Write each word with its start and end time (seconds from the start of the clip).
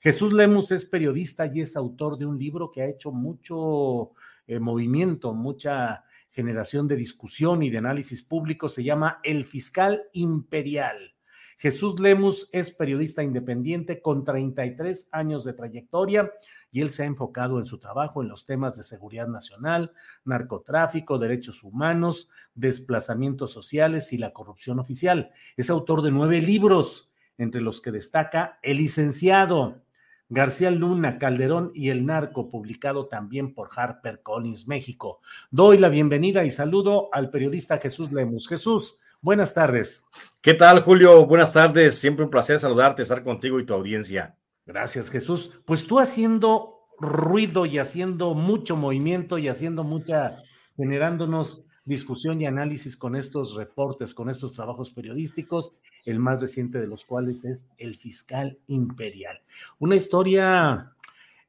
Jesús 0.00 0.32
Lemus 0.32 0.70
es 0.70 0.84
periodista 0.84 1.50
y 1.52 1.60
es 1.60 1.76
autor 1.76 2.18
de 2.18 2.26
un 2.26 2.38
libro 2.38 2.70
que 2.70 2.82
ha 2.82 2.88
hecho 2.88 3.10
mucho 3.10 4.12
eh, 4.46 4.60
movimiento, 4.60 5.34
mucha 5.34 6.04
generación 6.30 6.86
de 6.86 6.94
discusión 6.94 7.62
y 7.64 7.70
de 7.70 7.78
análisis 7.78 8.22
público. 8.22 8.68
Se 8.68 8.84
llama 8.84 9.18
El 9.24 9.44
Fiscal 9.44 10.04
Imperial. 10.12 11.16
Jesús 11.56 11.98
Lemus 11.98 12.48
es 12.52 12.70
periodista 12.70 13.24
independiente 13.24 14.00
con 14.00 14.22
33 14.22 15.08
años 15.10 15.42
de 15.42 15.54
trayectoria 15.54 16.30
y 16.70 16.82
él 16.82 16.90
se 16.90 17.02
ha 17.02 17.06
enfocado 17.06 17.58
en 17.58 17.66
su 17.66 17.80
trabajo 17.80 18.22
en 18.22 18.28
los 18.28 18.46
temas 18.46 18.76
de 18.76 18.84
seguridad 18.84 19.26
nacional, 19.26 19.92
narcotráfico, 20.24 21.18
derechos 21.18 21.64
humanos, 21.64 22.30
desplazamientos 22.54 23.50
sociales 23.50 24.12
y 24.12 24.18
la 24.18 24.32
corrupción 24.32 24.78
oficial. 24.78 25.32
Es 25.56 25.68
autor 25.68 26.02
de 26.02 26.12
nueve 26.12 26.40
libros, 26.40 27.10
entre 27.38 27.60
los 27.60 27.80
que 27.80 27.90
destaca 27.90 28.60
El 28.62 28.76
licenciado, 28.76 29.82
García 30.30 30.70
Luna, 30.70 31.18
Calderón 31.18 31.70
y 31.74 31.88
el 31.88 32.04
Narco, 32.04 32.50
publicado 32.50 33.06
también 33.06 33.54
por 33.54 33.70
Harper 33.74 34.20
Collins 34.22 34.68
México. 34.68 35.20
Doy 35.50 35.78
la 35.78 35.88
bienvenida 35.88 36.44
y 36.44 36.50
saludo 36.50 37.08
al 37.12 37.30
periodista 37.30 37.78
Jesús 37.78 38.12
Lemus. 38.12 38.46
Jesús, 38.46 39.00
buenas 39.22 39.54
tardes. 39.54 40.04
¿Qué 40.42 40.52
tal, 40.52 40.82
Julio? 40.82 41.24
Buenas 41.24 41.52
tardes. 41.52 41.98
Siempre 41.98 42.24
un 42.24 42.30
placer 42.30 42.58
saludarte, 42.58 43.02
estar 43.02 43.24
contigo 43.24 43.58
y 43.58 43.64
tu 43.64 43.72
audiencia. 43.72 44.36
Gracias, 44.66 45.08
Jesús. 45.10 45.58
Pues 45.64 45.86
tú 45.86 45.98
haciendo 45.98 46.88
ruido 47.00 47.64
y 47.64 47.78
haciendo 47.78 48.34
mucho 48.34 48.76
movimiento 48.76 49.38
y 49.38 49.48
haciendo 49.48 49.82
mucha, 49.82 50.42
generándonos 50.76 51.64
discusión 51.88 52.40
y 52.40 52.46
análisis 52.46 52.96
con 52.96 53.16
estos 53.16 53.54
reportes, 53.54 54.14
con 54.14 54.28
estos 54.28 54.52
trabajos 54.52 54.90
periodísticos, 54.90 55.76
el 56.04 56.20
más 56.20 56.40
reciente 56.40 56.78
de 56.78 56.86
los 56.86 57.04
cuales 57.04 57.44
es 57.44 57.72
El 57.78 57.96
Fiscal 57.96 58.58
Imperial. 58.66 59.40
Una 59.78 59.96
historia, 59.96 60.92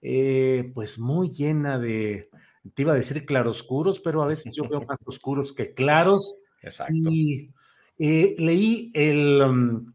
eh, 0.01 0.71
pues 0.73 0.97
muy 0.97 1.29
llena 1.29 1.77
de, 1.77 2.29
te 2.73 2.83
iba 2.83 2.93
a 2.93 2.95
decir 2.95 3.25
claroscuros, 3.25 3.99
pero 3.99 4.23
a 4.23 4.27
veces 4.27 4.55
yo 4.55 4.67
veo 4.67 4.81
más 4.81 4.99
oscuros 5.05 5.51
que 5.51 5.73
claros. 5.73 6.39
Exacto. 6.61 6.93
Y 6.95 7.51
eh, 7.99 8.35
leí 8.39 8.91
el, 8.93 9.41
um, 9.41 9.93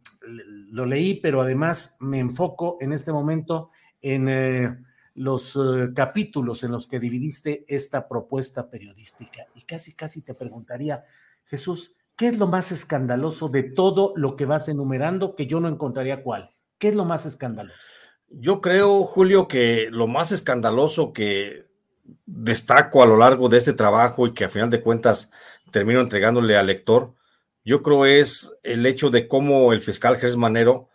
lo 0.70 0.84
leí, 0.84 1.14
pero 1.20 1.40
además 1.40 1.96
me 2.00 2.18
enfoco 2.18 2.76
en 2.80 2.92
este 2.92 3.12
momento 3.12 3.70
en... 4.02 4.28
Eh, 4.28 4.78
los 5.14 5.56
uh, 5.56 5.92
capítulos 5.94 6.62
en 6.64 6.72
los 6.72 6.86
que 6.86 6.98
dividiste 6.98 7.64
esta 7.68 8.08
propuesta 8.08 8.68
periodística. 8.68 9.46
Y 9.54 9.62
casi, 9.62 9.94
casi 9.94 10.22
te 10.22 10.34
preguntaría, 10.34 11.04
Jesús, 11.44 11.92
¿qué 12.16 12.28
es 12.28 12.38
lo 12.38 12.46
más 12.46 12.72
escandaloso 12.72 13.48
de 13.48 13.62
todo 13.62 14.12
lo 14.16 14.36
que 14.36 14.46
vas 14.46 14.68
enumerando 14.68 15.34
que 15.34 15.46
yo 15.46 15.60
no 15.60 15.68
encontraría 15.68 16.22
cuál? 16.22 16.54
¿Qué 16.78 16.88
es 16.88 16.96
lo 16.96 17.04
más 17.04 17.26
escandaloso? 17.26 17.86
Yo 18.28 18.60
creo, 18.60 19.04
Julio, 19.04 19.46
que 19.46 19.88
lo 19.90 20.06
más 20.06 20.32
escandaloso 20.32 21.12
que 21.12 21.66
destaco 22.26 23.02
a 23.02 23.06
lo 23.06 23.16
largo 23.16 23.48
de 23.48 23.58
este 23.58 23.72
trabajo 23.72 24.26
y 24.26 24.34
que 24.34 24.44
a 24.44 24.48
final 24.48 24.70
de 24.70 24.82
cuentas 24.82 25.30
termino 25.70 26.00
entregándole 26.00 26.56
al 26.56 26.66
lector, 26.66 27.14
yo 27.64 27.82
creo 27.82 28.04
es 28.04 28.56
el 28.62 28.84
hecho 28.84 29.10
de 29.10 29.26
cómo 29.26 29.72
el 29.72 29.80
fiscal 29.80 30.18
Gers 30.18 30.36
Manero 30.36 30.88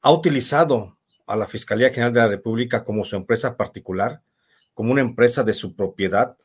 ha 0.00 0.10
utilizado 0.12 0.97
a 1.28 1.36
la 1.36 1.46
Fiscalía 1.46 1.90
General 1.90 2.12
de 2.12 2.20
la 2.20 2.28
República 2.28 2.82
como 2.82 3.04
su 3.04 3.14
empresa 3.16 3.56
particular, 3.56 4.22
como 4.74 4.92
una 4.92 5.02
empresa 5.02 5.44
de 5.44 5.52
su 5.52 5.76
propiedad, 5.76 6.36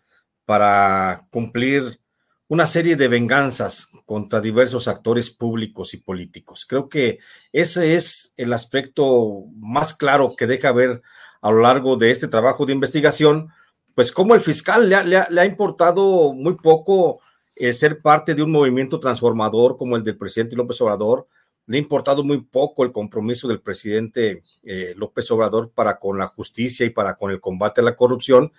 para 0.46 1.26
cumplir 1.30 2.00
una 2.48 2.68
serie 2.68 2.96
de 2.96 3.08
venganzas 3.08 3.90
contra 4.06 4.42
diversos 4.42 4.88
actores 4.88 5.30
públicos 5.32 5.94
y 5.94 5.98
políticos. 5.98 6.66
Creo 6.68 6.90
que 6.90 7.20
ese 7.52 7.96
es 7.96 8.34
el 8.38 8.54
aspecto 8.54 9.46
más 9.56 9.96
claro 9.96 10.36
que 10.36 10.46
deja 10.46 10.72
ver 10.72 11.02
a 11.42 11.52
lo 11.52 11.62
largo 11.62 11.96
de 11.98 12.12
este 12.12 12.28
trabajo 12.28 12.66
de 12.66 12.74
investigación, 12.74 13.50
pues 13.96 14.12
como 14.12 14.36
el 14.36 14.42
fiscal 14.42 14.90
le 14.90 14.96
ha, 14.96 15.46
importado 15.46 16.34
muy 16.34 16.56
poco 16.56 17.22
eh, 17.56 17.74
ser 17.74 18.02
parte 18.02 18.36
de 18.36 18.44
un 18.44 18.52
movimiento 18.52 19.00
transformador 19.00 19.78
como 19.78 19.96
el 19.96 20.04
del 20.04 20.18
presidente 20.18 20.56
López 20.56 20.80
Obrador, 20.82 21.28
le 21.66 21.78
ha 21.78 21.80
importado 21.80 22.24
muy 22.24 22.42
poco 22.42 22.84
el 22.84 22.92
compromiso 22.92 23.48
del 23.48 23.62
presidente 23.62 24.42
eh, 24.64 24.94
López 24.98 25.30
Obrador 25.32 25.72
para 25.72 25.98
con 25.98 26.18
la 26.18 26.28
justicia 26.28 26.86
y 26.86 26.90
para 26.90 27.16
con 27.16 27.32
el 27.32 27.40
combate 27.40 27.82
a 27.82 27.86
la 27.86 27.96
corrupción 27.96 28.52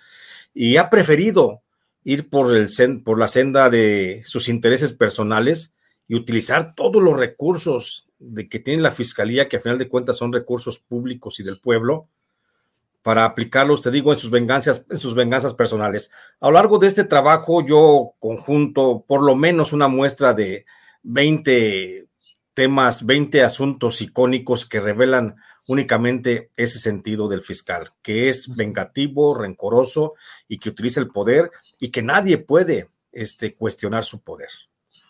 y 0.53 0.77
ha 0.77 0.89
preferido 0.89 1.61
ir 2.03 2.29
por, 2.29 2.55
el, 2.55 2.67
por 3.03 3.19
la 3.19 3.27
senda 3.27 3.69
de 3.69 4.21
sus 4.25 4.49
intereses 4.49 4.93
personales 4.93 5.75
y 6.07 6.15
utilizar 6.15 6.75
todos 6.75 7.01
los 7.01 7.17
recursos 7.17 8.07
de 8.19 8.47
que 8.47 8.59
tiene 8.59 8.81
la 8.81 8.91
fiscalía, 8.91 9.49
que 9.49 9.57
a 9.57 9.61
final 9.61 9.77
de 9.77 9.89
cuentas 9.89 10.17
son 10.17 10.31
recursos 10.31 10.79
públicos 10.79 11.39
y 11.39 11.43
del 11.43 11.59
pueblo, 11.59 12.07
para 13.01 13.25
aplicarlos, 13.25 13.81
te 13.81 13.91
digo, 13.91 14.13
en 14.13 14.19
sus 14.19 14.31
venganzas, 14.31 14.85
en 14.89 14.97
sus 14.97 15.13
venganzas 15.13 15.53
personales. 15.53 16.09
A 16.39 16.47
lo 16.47 16.53
largo 16.53 16.79
de 16.79 16.87
este 16.87 17.03
trabajo, 17.03 17.63
yo 17.63 18.13
conjunto 18.19 19.03
por 19.07 19.21
lo 19.21 19.35
menos 19.35 19.73
una 19.73 19.87
muestra 19.87 20.33
de 20.33 20.65
20 21.03 22.07
temas, 22.55 23.05
20 23.05 23.43
asuntos 23.43 24.01
icónicos 24.01 24.65
que 24.65 24.79
revelan 24.79 25.35
únicamente 25.67 26.51
ese 26.55 26.79
sentido 26.79 27.27
del 27.27 27.43
fiscal, 27.43 27.91
que 28.01 28.29
es 28.29 28.55
vengativo, 28.55 29.37
rencoroso 29.37 30.13
y 30.47 30.57
que 30.57 30.69
utiliza 30.69 30.99
el 31.01 31.09
poder 31.09 31.51
y 31.79 31.89
que 31.89 32.01
nadie 32.01 32.37
puede 32.37 32.89
este, 33.11 33.55
cuestionar 33.55 34.03
su 34.03 34.23
poder. 34.23 34.49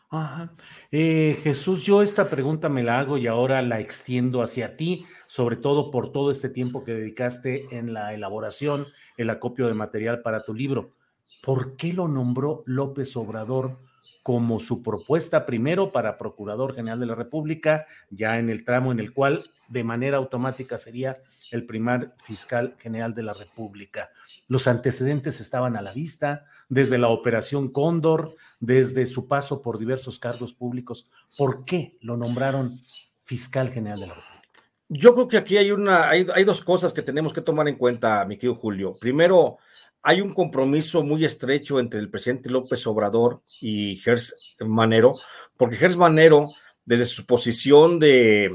Ajá. 0.10 0.54
Eh, 0.92 1.40
Jesús, 1.44 1.84
yo 1.84 2.02
esta 2.02 2.30
pregunta 2.30 2.70
me 2.70 2.84
la 2.84 3.00
hago 3.00 3.18
y 3.18 3.28
ahora 3.28 3.62
la 3.62 3.80
extiendo 3.80 4.42
hacia 4.42 4.78
ti, 4.78 5.06
sobre 5.28 5.58
todo 5.58 5.92
por 5.92 6.12
todo 6.12 6.32
este 6.32 6.50
tiempo 6.50 6.84
que 6.84 6.94
dedicaste 6.94 7.68
en 7.72 7.94
la 7.94 8.14
elaboración, 8.14 8.88
el 9.18 9.30
acopio 9.30 9.68
de 9.68 9.74
material 9.74 10.22
para 10.22 10.44
tu 10.44 10.54
libro. 10.54 10.94
¿Por 11.42 11.76
qué 11.76 11.94
lo 11.94 12.08
nombró 12.08 12.64
López 12.66 13.16
Obrador 13.18 13.80
como 14.26 14.60
su 14.60 14.82
propuesta 14.82 15.46
primero 15.46 15.92
para 15.92 16.18
Procurador 16.18 16.74
General 16.74 17.00
de 17.00 17.06
la 17.06 17.14
República, 17.14 17.86
ya 18.10 18.40
en 18.40 18.50
el 18.50 18.66
tramo 18.66 18.92
en 18.92 19.00
el 19.00 19.14
cual 19.14 19.52
de 19.68 19.84
manera 19.84 20.18
automática 20.18 20.80
sería 20.80 21.22
el 21.52 21.68
primer 21.68 22.12
fiscal 22.24 22.74
general 22.80 23.14
de 23.14 23.22
la 23.22 23.36
República. 23.36 24.10
Los 24.48 24.68
antecedentes 24.68 25.40
estaban 25.42 25.78
a 25.78 25.84
la 25.84 25.94
vista, 25.94 26.48
desde 26.70 26.98
la 26.98 27.10
Operación 27.10 27.72
Cóndor, 27.72 28.36
desde 28.60 29.06
su 29.06 29.28
paso 29.28 29.62
por 29.62 29.78
diversos 29.78 30.18
cargos 30.18 30.54
públicos. 30.54 31.08
¿Por 31.38 31.64
qué 31.64 32.00
lo 32.02 32.18
nombraron 32.18 32.82
fiscal 33.26 33.70
general 33.70 34.00
de 34.00 34.08
la 34.08 34.14
República? 34.16 34.42
Yo 34.90 35.14
creo 35.14 35.28
que 35.28 35.38
aquí 35.38 35.58
hay 35.58 35.70
una, 35.70 36.10
hay, 36.10 36.26
hay 36.34 36.44
dos 36.46 36.64
cosas 36.64 36.94
que 36.94 37.04
tenemos 37.04 37.32
que 37.32 37.42
tomar 37.42 37.68
en 37.68 37.76
cuenta, 37.76 38.26
mi 38.26 38.38
querido 38.38 38.56
Julio. 38.56 38.96
Primero, 39.00 39.60
hay 40.08 40.22
un 40.22 40.34
compromiso 40.34 41.02
muy 41.02 41.26
estrecho 41.26 41.80
entre 41.80 42.00
el 42.00 42.12
presidente 42.12 42.52
López 42.52 42.86
Obrador 42.86 43.42
y 43.60 43.96
Gers 43.96 44.56
Manero, 44.60 45.16
porque 45.58 45.78
Gers 45.78 45.98
Manero, 45.98 46.52
desde 46.86 47.06
su 47.06 47.26
posición 47.26 48.00
de 48.00 48.52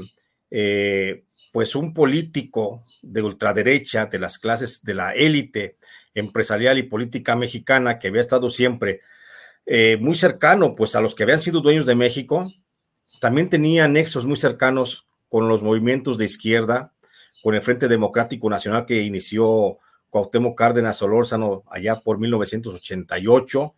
eh, 0.49 1.25
pues 1.51 1.75
un 1.75 1.93
político 1.93 2.81
de 3.01 3.21
ultraderecha, 3.21 4.05
de 4.05 4.17
las 4.17 4.39
clases 4.39 4.81
de 4.85 4.93
la 4.93 5.13
élite 5.13 5.75
empresarial 6.13 6.77
y 6.77 6.83
política 6.83 7.35
mexicana, 7.35 7.99
que 7.99 8.07
había 8.07 8.21
estado 8.21 8.49
siempre 8.49 9.01
eh, 9.65 9.97
muy 9.99 10.15
cercano, 10.15 10.73
pues 10.73 10.95
a 10.95 11.01
los 11.01 11.15
que 11.15 11.23
habían 11.23 11.41
sido 11.41 11.59
dueños 11.59 11.85
de 11.85 11.95
México, 11.95 12.49
también 13.19 13.49
tenía 13.49 13.89
nexos 13.89 14.25
muy 14.25 14.37
cercanos 14.37 15.05
con 15.27 15.49
los 15.49 15.63
movimientos 15.63 16.17
de 16.17 16.23
izquierda, 16.23 16.93
con 17.43 17.55
el 17.55 17.61
Frente 17.61 17.89
Democrático 17.89 18.49
Nacional 18.49 18.85
que 18.85 19.01
inició 19.01 19.79
Cuauhtémoc 20.11 20.55
Cárdenas 20.55 20.97
Solórzano 20.97 21.63
allá 21.71 22.01
por 22.01 22.19
1988, 22.19 23.73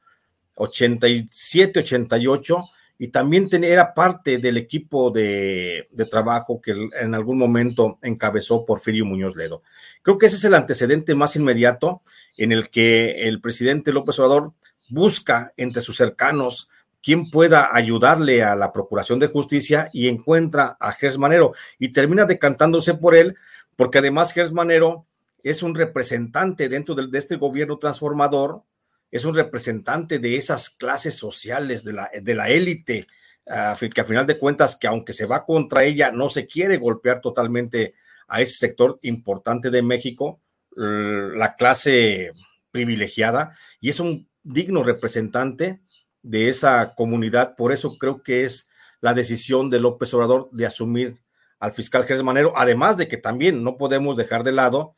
87, 0.55 1.79
88, 1.79 2.57
y 2.99 3.07
también 3.07 3.49
era 3.63 3.93
parte 3.93 4.39
del 4.39 4.57
equipo 4.57 5.11
de, 5.11 5.87
de, 5.91 6.05
trabajo 6.05 6.61
que 6.61 6.73
en 6.99 7.15
algún 7.15 7.37
momento 7.37 7.97
encabezó 8.01 8.65
Porfirio 8.65 9.05
Muñoz 9.05 9.35
Ledo. 9.35 9.63
Creo 10.01 10.17
que 10.17 10.25
ese 10.25 10.35
es 10.35 10.45
el 10.45 10.53
antecedente 10.53 11.15
más 11.15 11.35
inmediato 11.35 12.01
en 12.37 12.51
el 12.51 12.69
que 12.69 13.27
el 13.27 13.39
presidente 13.39 13.93
López 13.93 14.19
Obrador 14.19 14.53
busca 14.89 15.53
entre 15.57 15.81
sus 15.81 15.97
cercanos 15.97 16.69
quien 17.03 17.29
pueda 17.29 17.75
ayudarle 17.75 18.43
a 18.43 18.55
la 18.55 18.71
Procuración 18.71 19.19
de 19.19 19.27
Justicia 19.27 19.89
y 19.91 20.07
encuentra 20.07 20.77
a 20.79 20.93
Gers 20.93 21.17
Manero 21.17 21.53
y 21.77 21.89
termina 21.89 22.25
decantándose 22.25 22.93
por 22.93 23.13
él, 23.13 23.35
porque 23.75 23.97
además 23.97 24.31
Gers 24.31 24.53
Manero 24.53 25.05
es 25.43 25.61
un 25.61 25.75
representante 25.75 26.69
dentro 26.69 26.95
de, 26.95 27.07
de 27.07 27.19
este 27.19 27.35
gobierno 27.35 27.77
transformador, 27.77 28.63
es 29.11 29.25
un 29.25 29.35
representante 29.35 30.17
de 30.17 30.37
esas 30.37 30.69
clases 30.71 31.13
sociales, 31.13 31.83
de 31.83 31.93
la, 31.93 32.09
de 32.19 32.33
la 32.33 32.49
élite, 32.49 33.05
uh, 33.45 33.89
que 33.89 34.01
a 34.01 34.05
final 34.05 34.25
de 34.25 34.39
cuentas, 34.39 34.75
que 34.75 34.87
aunque 34.87 35.13
se 35.13 35.27
va 35.27 35.45
contra 35.45 35.83
ella, 35.83 36.11
no 36.11 36.29
se 36.29 36.47
quiere 36.47 36.77
golpear 36.77 37.21
totalmente 37.21 37.93
a 38.27 38.41
ese 38.41 38.55
sector 38.55 38.97
importante 39.03 39.69
de 39.69 39.83
México, 39.83 40.41
la 40.75 41.53
clase 41.53 42.31
privilegiada, 42.71 43.55
y 43.79 43.89
es 43.89 43.99
un 43.99 44.27
digno 44.41 44.81
representante 44.81 45.81
de 46.23 46.49
esa 46.49 46.95
comunidad. 46.95 47.55
Por 47.55 47.71
eso 47.71 47.99
creo 47.99 48.23
que 48.23 48.43
es 48.43 48.69
la 48.99 49.13
decisión 49.13 49.69
de 49.69 49.79
López 49.79 50.11
Obrador 50.15 50.49
de 50.51 50.65
asumir 50.65 51.21
al 51.59 51.73
fiscal 51.73 52.05
Gerson 52.05 52.25
Manero, 52.25 52.53
además 52.55 52.97
de 52.97 53.07
que 53.07 53.17
también 53.17 53.63
no 53.63 53.77
podemos 53.77 54.17
dejar 54.17 54.43
de 54.43 54.53
lado 54.53 54.93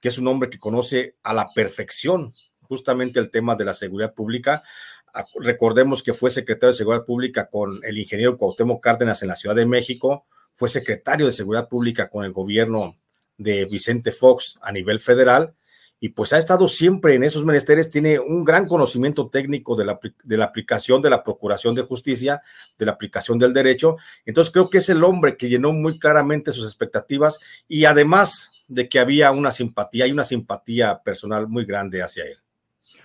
que 0.00 0.08
es 0.08 0.18
un 0.18 0.28
hombre 0.28 0.50
que 0.50 0.58
conoce 0.58 1.16
a 1.22 1.34
la 1.34 1.48
perfección 1.54 2.32
justamente 2.62 3.18
el 3.18 3.30
tema 3.30 3.56
de 3.56 3.64
la 3.64 3.74
seguridad 3.74 4.14
pública. 4.14 4.62
Ah, 5.12 5.24
recordemos 5.40 6.02
que 6.02 6.14
fue 6.14 6.30
secretario 6.30 6.72
de 6.72 6.78
Seguridad 6.78 7.04
Pública 7.04 7.50
con 7.50 7.80
el 7.82 7.98
ingeniero 7.98 8.38
Cuauhtémoc 8.38 8.80
Cárdenas 8.80 9.22
en 9.22 9.28
la 9.28 9.34
Ciudad 9.34 9.56
de 9.56 9.66
México, 9.66 10.24
fue 10.54 10.68
secretario 10.68 11.26
de 11.26 11.32
Seguridad 11.32 11.68
Pública 11.68 12.08
con 12.08 12.24
el 12.24 12.32
gobierno 12.32 12.96
de 13.36 13.64
Vicente 13.64 14.12
Fox 14.12 14.58
a 14.62 14.70
nivel 14.70 15.00
federal 15.00 15.54
y 15.98 16.10
pues 16.10 16.32
ha 16.32 16.38
estado 16.38 16.68
siempre 16.68 17.14
en 17.14 17.24
esos 17.24 17.44
menesteres, 17.44 17.90
tiene 17.90 18.18
un 18.18 18.44
gran 18.44 18.66
conocimiento 18.66 19.28
técnico 19.28 19.76
de 19.76 19.84
la, 19.84 20.00
de 20.22 20.36
la, 20.36 20.46
aplicación 20.46 21.02
de 21.02 21.10
la 21.10 21.22
Procuración 21.22 21.74
de 21.74 21.82
Justicia, 21.82 22.42
de 22.78 22.86
la 22.86 22.92
aplicación 22.92 23.38
del 23.38 23.52
derecho. 23.52 23.96
Entonces 24.24 24.52
creo 24.52 24.70
que 24.70 24.78
es 24.78 24.88
el 24.88 25.04
hombre 25.04 25.36
que 25.36 25.48
llenó 25.48 25.72
muy 25.72 25.98
claramente 25.98 26.52
sus 26.52 26.64
expectativas 26.64 27.38
y 27.68 27.84
además 27.84 28.59
de 28.70 28.88
que 28.88 29.00
había 29.00 29.32
una 29.32 29.50
simpatía 29.50 30.06
y 30.06 30.12
una 30.12 30.24
simpatía 30.24 31.02
personal 31.02 31.48
muy 31.48 31.64
grande 31.64 32.02
hacia 32.02 32.24
él. 32.24 32.38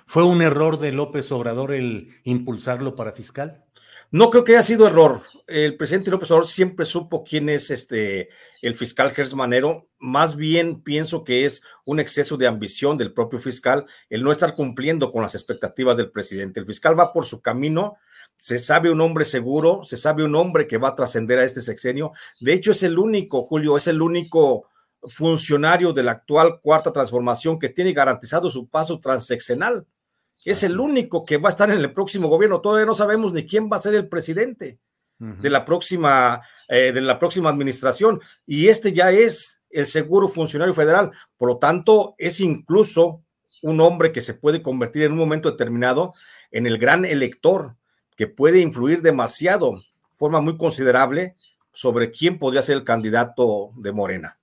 ¿Fue 0.06 0.24
un 0.24 0.44
error 0.44 0.78
de 0.78 0.92
López 0.92 1.32
Obrador 1.32 1.74
el 1.74 2.10
impulsarlo 2.24 2.94
para 2.94 3.12
fiscal? 3.12 3.66
No 4.12 4.30
creo 4.30 4.44
que 4.44 4.54
haya 4.54 4.62
sido 4.62 4.88
error. 4.88 5.22
El 5.48 5.76
presidente 5.76 6.12
López 6.12 6.30
Obrador 6.30 6.48
siempre 6.48 6.86
supo 6.86 7.24
quién 7.24 7.50
es 7.50 7.72
este 7.72 8.30
el 8.62 8.76
fiscal 8.76 9.12
Gers 9.12 9.34
Manero. 9.34 9.90
Más 9.98 10.36
bien 10.36 10.84
pienso 10.84 11.24
que 11.24 11.46
es 11.46 11.64
un 11.88 12.00
exceso 12.00 12.38
de 12.38 12.46
ambición 12.46 13.00
del 13.00 13.12
propio 13.12 13.40
fiscal 13.40 13.88
el 14.08 14.24
no 14.24 14.32
estar 14.32 14.54
cumpliendo 14.54 15.12
con 15.12 15.24
las 15.24 15.34
expectativas 15.34 15.98
del 15.98 16.12
presidente. 16.12 16.60
El 16.60 16.68
fiscal 16.68 16.98
va 16.98 17.12
por 17.12 17.26
su 17.26 17.42
camino. 17.42 17.98
Se 18.36 18.60
sabe 18.60 18.92
un 18.92 19.02
hombre 19.02 19.26
seguro, 19.26 19.84
se 19.84 19.98
sabe 19.98 20.24
un 20.24 20.36
hombre 20.36 20.68
que 20.68 20.78
va 20.78 20.90
a 20.90 20.96
trascender 20.96 21.40
a 21.40 21.44
este 21.44 21.62
sexenio. 21.62 22.12
De 22.40 22.54
hecho, 22.54 22.72
es 22.72 22.84
el 22.84 23.00
único, 23.00 23.42
Julio, 23.42 23.78
es 23.78 23.88
el 23.88 24.04
único 24.04 24.70
funcionario 25.10 25.94
de 25.94 26.04
la 26.04 26.12
actual 26.12 26.60
cuarta 26.62 26.92
transformación 26.92 27.60
que 27.60 27.70
tiene 27.70 27.94
garantizado 27.94 28.50
su 28.50 28.68
paso 28.68 29.00
transeccional 29.00 29.86
es 30.46 30.62
el 30.64 30.80
único 30.80 31.26
que 31.26 31.38
va 31.38 31.50
a 31.50 31.52
estar 31.52 31.70
en 31.72 31.80
el 31.80 31.92
próximo 31.92 32.28
gobierno. 32.28 32.62
Todavía 32.62 32.86
no 32.86 32.94
sabemos 32.94 33.34
ni 33.34 33.46
quién 33.46 33.68
va 33.72 33.78
a 33.78 33.82
ser 33.82 33.96
el 33.96 34.08
presidente 34.08 34.80
de 35.18 35.50
la 35.50 35.66
próxima, 35.66 36.42
eh, 36.68 36.92
de 36.92 37.02
la 37.02 37.18
próxima 37.18 37.50
administración. 37.50 38.22
Y 38.46 38.68
este 38.68 38.94
ya 38.94 39.12
es 39.12 39.60
el 39.72 39.88
seguro 39.88 40.28
funcionario 40.28 40.74
federal. 40.74 41.12
Por 41.38 41.50
lo 41.50 41.58
tanto, 41.58 42.16
es 42.18 42.42
incluso 42.42 43.24
un 43.64 43.82
hombre 43.82 44.12
que 44.12 44.22
se 44.22 44.36
puede 44.36 44.62
convertir 44.62 45.04
en 45.04 45.14
un 45.14 45.18
momento 45.18 45.50
determinado 45.50 46.14
en 46.52 46.68
el 46.68 46.78
gran 46.78 47.06
elector, 47.06 47.76
que 48.16 48.28
puede 48.28 48.60
influir 48.60 49.02
demasiado, 49.02 49.82
forma 50.16 50.42
muy 50.42 50.58
considerable, 50.58 51.34
sobre 51.74 52.12
quién 52.12 52.38
podría 52.38 52.62
ser 52.62 52.78
el 52.78 52.84
candidato 52.84 53.72
de 53.76 53.92
Morena. 53.92 54.38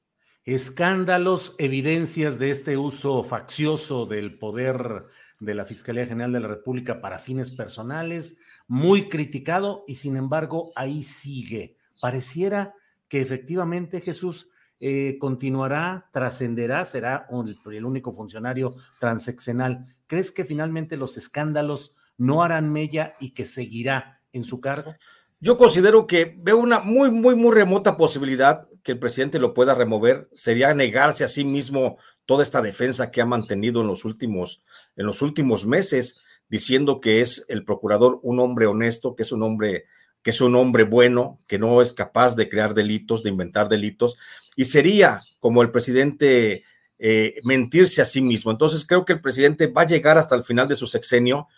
Escándalos, 0.44 1.54
evidencias 1.58 2.38
de 2.40 2.50
este 2.50 2.76
uso 2.76 3.22
faccioso 3.22 4.06
del 4.06 4.38
poder 4.38 5.06
de 5.38 5.54
la 5.54 5.64
Fiscalía 5.64 6.06
General 6.06 6.32
de 6.32 6.40
la 6.40 6.48
República 6.48 7.00
para 7.00 7.20
fines 7.20 7.52
personales, 7.52 8.40
muy 8.66 9.08
criticado 9.08 9.84
y 9.86 9.94
sin 9.94 10.16
embargo 10.16 10.72
ahí 10.74 11.04
sigue. 11.04 11.76
Pareciera 12.00 12.74
que 13.06 13.20
efectivamente 13.20 14.00
Jesús 14.00 14.48
eh, 14.80 15.16
continuará, 15.20 16.08
trascenderá, 16.12 16.84
será 16.86 17.28
el, 17.66 17.84
único 17.84 18.12
funcionario 18.12 18.74
transeccional. 18.98 19.94
¿Crees 20.08 20.32
que 20.32 20.44
finalmente 20.44 20.96
los 20.96 21.16
escándalos 21.16 21.94
no 22.18 22.42
harán 22.42 22.72
mella 22.72 23.14
y 23.20 23.30
que 23.30 23.44
seguirá 23.44 24.20
en 24.32 24.42
su 24.42 24.60
cargo? 24.60 24.96
Yo 25.44 25.58
considero 25.58 26.06
que 26.06 26.36
veo 26.38 26.56
una 26.56 26.78
muy, 26.78 27.10
muy, 27.10 27.34
muy 27.34 27.52
remota 27.52 27.96
posibilidad 27.96 28.68
que 28.84 28.92
el 28.92 29.00
presidente 29.00 29.40
lo 29.40 29.54
pueda 29.54 29.74
remover. 29.74 30.28
Sería 30.30 30.72
negarse 30.72 31.24
a 31.24 31.28
sí 31.28 31.44
mismo 31.44 31.98
toda 32.26 32.44
esta 32.44 32.62
defensa 32.62 33.10
que 33.10 33.20
ha 33.20 33.26
mantenido 33.26 33.80
en 33.80 33.88
los 33.88 34.04
últimos, 34.04 34.62
en 34.94 35.04
los 35.04 35.20
últimos 35.20 35.66
meses, 35.66 36.20
diciendo 36.48 37.00
que 37.00 37.20
es 37.20 37.44
el 37.48 37.64
procurador 37.64 38.20
un 38.22 38.38
hombre 38.38 38.66
honesto, 38.66 39.16
que 39.16 39.24
es 39.24 39.32
un 39.32 39.42
hombre, 39.42 39.86
que 40.22 40.30
es 40.30 40.40
un 40.40 40.54
hombre 40.54 40.84
bueno, 40.84 41.40
que 41.48 41.58
no 41.58 41.82
es 41.82 41.92
capaz 41.92 42.36
de 42.36 42.48
crear 42.48 42.72
delitos, 42.72 43.24
de 43.24 43.30
inventar 43.30 43.68
delitos, 43.68 44.16
y 44.54 44.66
sería 44.66 45.22
como 45.40 45.62
el 45.62 45.72
presidente 45.72 46.62
eh, 47.00 47.40
mentirse 47.42 48.00
a 48.00 48.04
sí 48.04 48.20
mismo. 48.20 48.52
Entonces 48.52 48.86
creo 48.86 49.04
que 49.04 49.14
el 49.14 49.20
presidente 49.20 49.66
va 49.66 49.82
a 49.82 49.86
llegar 49.88 50.18
hasta 50.18 50.36
el 50.36 50.44
final 50.44 50.68
de 50.68 50.76
su 50.76 50.86
sexenio 50.86 51.48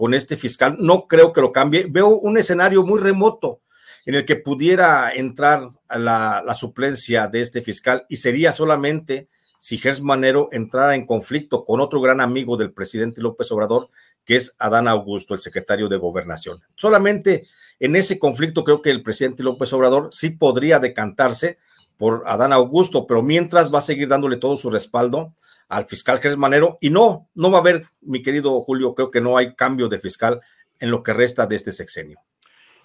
con 0.00 0.14
este 0.14 0.38
fiscal. 0.38 0.76
No 0.78 1.06
creo 1.06 1.30
que 1.30 1.42
lo 1.42 1.52
cambie. 1.52 1.84
Veo 1.86 2.08
un 2.08 2.38
escenario 2.38 2.82
muy 2.82 2.98
remoto 2.98 3.60
en 4.06 4.14
el 4.14 4.24
que 4.24 4.36
pudiera 4.36 5.12
entrar 5.12 5.68
la, 5.90 6.42
la 6.42 6.54
suplencia 6.54 7.26
de 7.26 7.42
este 7.42 7.60
fiscal 7.60 8.06
y 8.08 8.16
sería 8.16 8.50
solamente 8.50 9.28
si 9.58 9.76
Gers 9.76 10.00
Manero 10.00 10.48
entrara 10.52 10.94
en 10.94 11.04
conflicto 11.04 11.66
con 11.66 11.82
otro 11.82 12.00
gran 12.00 12.22
amigo 12.22 12.56
del 12.56 12.72
presidente 12.72 13.20
López 13.20 13.52
Obrador, 13.52 13.90
que 14.24 14.36
es 14.36 14.56
Adán 14.58 14.88
Augusto, 14.88 15.34
el 15.34 15.40
secretario 15.40 15.86
de 15.86 15.98
Gobernación. 15.98 16.62
Solamente 16.76 17.46
en 17.78 17.94
ese 17.94 18.18
conflicto 18.18 18.64
creo 18.64 18.80
que 18.80 18.90
el 18.90 19.02
presidente 19.02 19.42
López 19.42 19.70
Obrador 19.74 20.08
sí 20.12 20.30
podría 20.30 20.78
decantarse 20.78 21.58
por 22.00 22.22
Adán 22.24 22.54
Augusto, 22.54 23.06
pero 23.06 23.22
mientras 23.22 23.72
va 23.72 23.76
a 23.76 23.82
seguir 23.82 24.08
dándole 24.08 24.38
todo 24.38 24.56
su 24.56 24.70
respaldo 24.70 25.34
al 25.68 25.84
fiscal 25.84 26.18
Gers 26.18 26.38
Manero 26.38 26.78
y 26.80 26.88
no, 26.88 27.28
no 27.34 27.50
va 27.50 27.58
a 27.58 27.60
haber, 27.60 27.84
mi 28.00 28.22
querido 28.22 28.58
Julio, 28.62 28.94
creo 28.94 29.10
que 29.10 29.20
no 29.20 29.36
hay 29.36 29.54
cambio 29.54 29.86
de 29.90 30.00
fiscal 30.00 30.40
en 30.78 30.90
lo 30.90 31.02
que 31.02 31.12
resta 31.12 31.46
de 31.46 31.56
este 31.56 31.72
sexenio. 31.72 32.18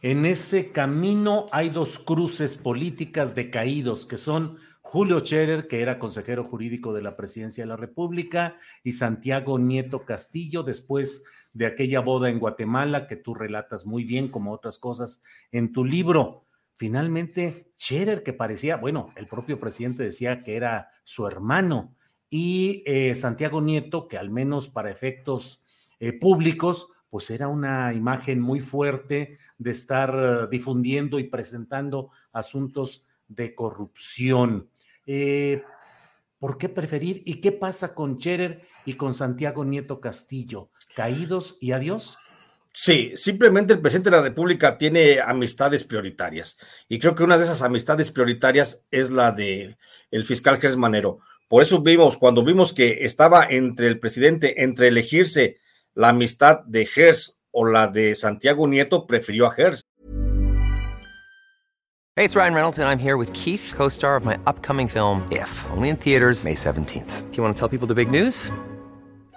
En 0.01 0.25
ese 0.25 0.73
camino 0.73 1.45
hay 1.53 1.69
dos 1.69 1.97
cruces 1.97 2.57
políticas 2.57 3.35
decaídos 3.35 4.05
que 4.05 4.17
son 4.17 4.57
Julio 4.81 5.21
Scherer, 5.21 5.69
que 5.69 5.81
era 5.81 5.97
consejero 5.97 6.43
jurídico 6.43 6.93
de 6.93 7.01
la 7.01 7.15
Presidencia 7.15 7.63
de 7.63 7.69
la 7.69 7.77
República, 7.77 8.57
y 8.83 8.91
Santiago 8.91 9.57
Nieto 9.59 10.03
Castillo, 10.03 10.61
después 10.61 11.23
de 11.53 11.67
aquella 11.67 12.01
boda 12.01 12.29
en 12.29 12.37
Guatemala 12.37 13.07
que 13.07 13.15
tú 13.15 13.33
relatas 13.33 13.85
muy 13.85 14.03
bien, 14.03 14.27
como 14.27 14.51
otras 14.51 14.77
cosas 14.77 15.21
en 15.53 15.71
tu 15.71 15.85
libro. 15.85 16.44
Finalmente, 16.75 17.73
Scherer, 17.79 18.23
que 18.23 18.33
parecía, 18.33 18.77
bueno, 18.77 19.09
el 19.15 19.27
propio 19.27 19.59
presidente 19.59 20.03
decía 20.03 20.43
que 20.43 20.55
era 20.55 20.89
su 21.03 21.25
hermano, 21.27 21.95
y 22.29 22.83
eh, 22.85 23.15
Santiago 23.15 23.61
Nieto, 23.61 24.07
que 24.07 24.17
al 24.17 24.29
menos 24.29 24.67
para 24.67 24.91
efectos 24.91 25.63
eh, 25.99 26.11
públicos, 26.11 26.89
pues 27.09 27.29
era 27.29 27.47
una 27.47 27.93
imagen 27.93 28.41
muy 28.41 28.59
fuerte 28.59 29.37
de 29.57 29.71
estar 29.71 30.49
difundiendo 30.49 31.17
y 31.19 31.25
presentando 31.25 32.09
asuntos 32.33 33.05
de 33.27 33.55
corrupción. 33.55 34.69
Eh, 35.05 35.63
¿Por 36.37 36.57
qué 36.57 36.67
preferir? 36.67 37.23
¿Y 37.25 37.39
qué 37.39 37.51
pasa 37.51 37.95
con 37.95 38.17
Cherer 38.17 38.63
y 38.85 38.95
con 38.95 39.13
Santiago 39.13 39.63
Nieto 39.63 40.01
Castillo? 40.01 40.69
¿Caídos 40.95 41.57
y 41.61 41.71
adiós? 41.71 42.17
Sí, 42.77 43.13
simplemente 43.15 43.71
el 43.71 43.79
presidente 43.79 44.09
de 44.09 44.17
la 44.17 44.21
República 44.21 44.77
tiene 44.77 45.21
amistades 45.21 45.85
prioritarias 45.85 46.57
y 46.89 46.99
creo 46.99 47.15
que 47.15 47.23
una 47.23 47.37
de 47.37 47.45
esas 47.45 47.61
amistades 47.61 48.11
prioritarias 48.11 48.83
es 48.91 49.11
la 49.11 49.31
de 49.31 49.77
el 50.11 50.25
fiscal 50.25 50.59
Gers 50.59 50.75
Manero. 50.75 51.19
Por 51.47 51.63
eso 51.63 51.81
vimos, 51.81 52.17
cuando 52.17 52.43
vimos 52.43 52.73
que 52.73 53.05
estaba 53.05 53.45
entre 53.49 53.87
el 53.87 53.97
presidente, 53.97 54.61
entre 54.61 54.89
elegirse 54.89 55.57
la 55.93 56.09
amistad 56.09 56.65
de 56.65 56.85
Gers 56.85 57.39
o 57.49 57.65
la 57.65 57.87
de 57.87 58.13
Santiago 58.13 58.67
Nieto, 58.67 59.07
prefirió 59.07 59.45
a 59.45 59.51
Gers. 59.51 59.81
Hey, 62.17 62.25
it's 62.25 62.35
Ryan 62.35 62.53
Reynolds 62.53 62.77
and 62.77 62.89
I'm 62.89 62.99
here 62.99 63.15
with 63.15 63.31
Keith, 63.31 63.71
co-star 63.73 64.17
of 64.17 64.25
my 64.25 64.37
upcoming 64.47 64.89
film 64.89 65.25
If, 65.31 65.49
only 65.71 65.87
in 65.87 65.95
theaters 65.95 66.43
May 66.43 66.55
17th. 66.55 67.31
Do 67.31 67.37
you 67.37 67.43
want 67.43 67.55
to 67.55 67.59
tell 67.59 67.69
people 67.69 67.87
the 67.87 67.95
big 67.95 68.11
news? 68.11 68.51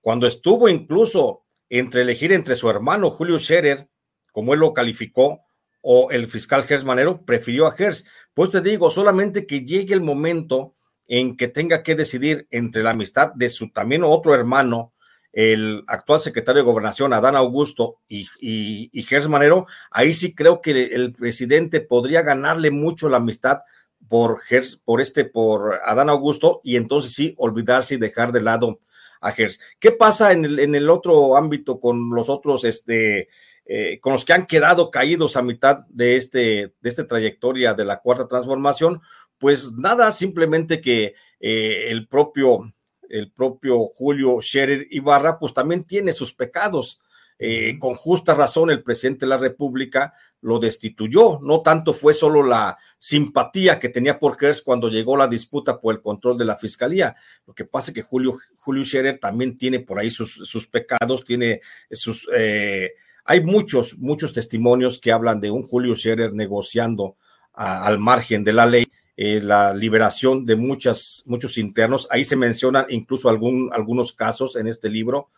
Cuando 0.00 0.26
estuvo 0.26 0.68
incluso 0.68 1.44
entre 1.68 2.02
elegir 2.02 2.32
entre 2.32 2.56
su 2.56 2.68
hermano 2.68 3.10
Julio 3.10 3.38
Scherer, 3.38 3.88
como 4.32 4.54
él 4.54 4.60
lo 4.60 4.74
calificó, 4.74 5.40
o 5.82 6.10
el 6.10 6.28
fiscal 6.28 6.64
Gers 6.64 6.84
Manero, 6.84 7.24
prefirió 7.24 7.66
a 7.66 7.72
Gers. 7.72 8.06
Pues 8.34 8.50
te 8.50 8.60
digo, 8.60 8.90
solamente 8.90 9.46
que 9.46 9.64
llegue 9.64 9.94
el 9.94 10.02
momento 10.02 10.74
en 11.06 11.36
que 11.36 11.48
tenga 11.48 11.82
que 11.82 11.96
decidir 11.96 12.46
entre 12.50 12.82
la 12.82 12.90
amistad 12.90 13.32
de 13.34 13.48
su 13.48 13.70
también 13.70 14.04
otro 14.04 14.34
hermano, 14.34 14.92
el 15.32 15.84
actual 15.86 16.20
secretario 16.20 16.62
de 16.62 16.66
Gobernación, 16.66 17.12
Adán 17.12 17.36
Augusto, 17.36 17.98
y, 18.08 18.28
y, 18.40 19.02
Gers 19.02 19.28
Manero, 19.28 19.66
ahí 19.90 20.12
sí 20.12 20.34
creo 20.34 20.60
que 20.60 20.70
el 20.92 21.12
presidente 21.12 21.80
podría 21.80 22.22
ganarle 22.22 22.70
mucho 22.70 23.08
la 23.08 23.18
amistad 23.18 23.60
por 24.08 24.40
Gers, 24.42 24.76
por 24.76 25.00
este, 25.00 25.24
por 25.24 25.80
Adán 25.84 26.10
Augusto, 26.10 26.60
y 26.64 26.76
entonces 26.76 27.12
sí 27.12 27.34
olvidarse 27.38 27.94
y 27.94 27.98
dejar 27.98 28.32
de 28.32 28.42
lado 28.42 28.80
a. 29.20 29.60
¿Qué 29.78 29.92
pasa 29.92 30.32
en 30.32 30.44
el, 30.44 30.58
en 30.58 30.74
el 30.74 30.88
otro 30.90 31.36
ámbito 31.36 31.80
con 31.80 32.10
los 32.10 32.28
otros, 32.28 32.64
este, 32.64 33.28
eh, 33.66 34.00
con 34.00 34.12
los 34.12 34.24
que 34.24 34.32
han 34.32 34.46
quedado 34.46 34.90
caídos 34.90 35.36
a 35.36 35.42
mitad 35.42 35.86
de 35.88 36.16
este, 36.16 36.74
de 36.80 36.88
esta 36.88 37.06
trayectoria 37.06 37.74
de 37.74 37.84
la 37.84 38.00
cuarta 38.00 38.28
transformación? 38.28 39.00
Pues 39.38 39.72
nada, 39.72 40.12
simplemente 40.12 40.80
que 40.80 41.14
eh, 41.40 41.86
el 41.88 42.06
propio, 42.08 42.72
el 43.08 43.30
propio 43.30 43.86
Julio 43.86 44.40
Scherer 44.40 44.86
Ibarra, 44.90 45.38
pues 45.38 45.54
también 45.54 45.84
tiene 45.84 46.12
sus 46.12 46.32
pecados. 46.32 47.00
Eh, 47.42 47.78
con 47.78 47.94
justa 47.94 48.34
razón 48.34 48.70
el 48.70 48.82
presidente 48.82 49.24
de 49.24 49.30
la 49.30 49.38
República 49.38 50.12
lo 50.42 50.58
destituyó. 50.58 51.38
No 51.42 51.62
tanto 51.62 51.92
fue 51.92 52.14
solo 52.14 52.42
la 52.42 52.78
simpatía 52.98 53.78
que 53.78 53.88
tenía 53.88 54.18
por 54.18 54.38
Gers 54.38 54.62
cuando 54.62 54.88
llegó 54.88 55.16
la 55.16 55.26
disputa 55.26 55.80
por 55.80 55.94
el 55.94 56.00
control 56.00 56.38
de 56.38 56.44
la 56.44 56.56
fiscalía. 56.56 57.14
Lo 57.46 57.54
que 57.54 57.64
pasa 57.64 57.90
es 57.90 57.94
que 57.94 58.02
Julio, 58.02 58.36
Julio 58.58 58.84
Scherer 58.84 59.18
también 59.18 59.56
tiene 59.56 59.80
por 59.80 59.98
ahí 59.98 60.10
sus, 60.10 60.32
sus 60.32 60.66
pecados, 60.66 61.24
tiene 61.24 61.60
sus... 61.90 62.28
Eh, 62.34 62.92
hay 63.24 63.42
muchos, 63.44 63.96
muchos 63.98 64.32
testimonios 64.32 64.98
que 64.98 65.12
hablan 65.12 65.40
de 65.40 65.50
un 65.50 65.62
Julio 65.62 65.94
Scherer 65.94 66.32
negociando 66.32 67.16
al 67.52 67.98
margen 67.98 68.44
de 68.44 68.52
la 68.52 68.66
ley. 68.66 68.86
Eh, 69.22 69.38
la 69.42 69.74
liberación 69.74 70.46
de 70.46 70.56
muchas, 70.56 71.22
muchos 71.26 71.58
internos. 71.58 72.08
Ahí 72.10 72.24
se 72.24 72.36
mencionan 72.36 72.86
incluso 72.88 73.28
algún, 73.28 73.68
algunos 73.70 74.14
casos 74.14 74.56
en 74.56 74.66
este 74.66 74.88
libro 74.88 75.28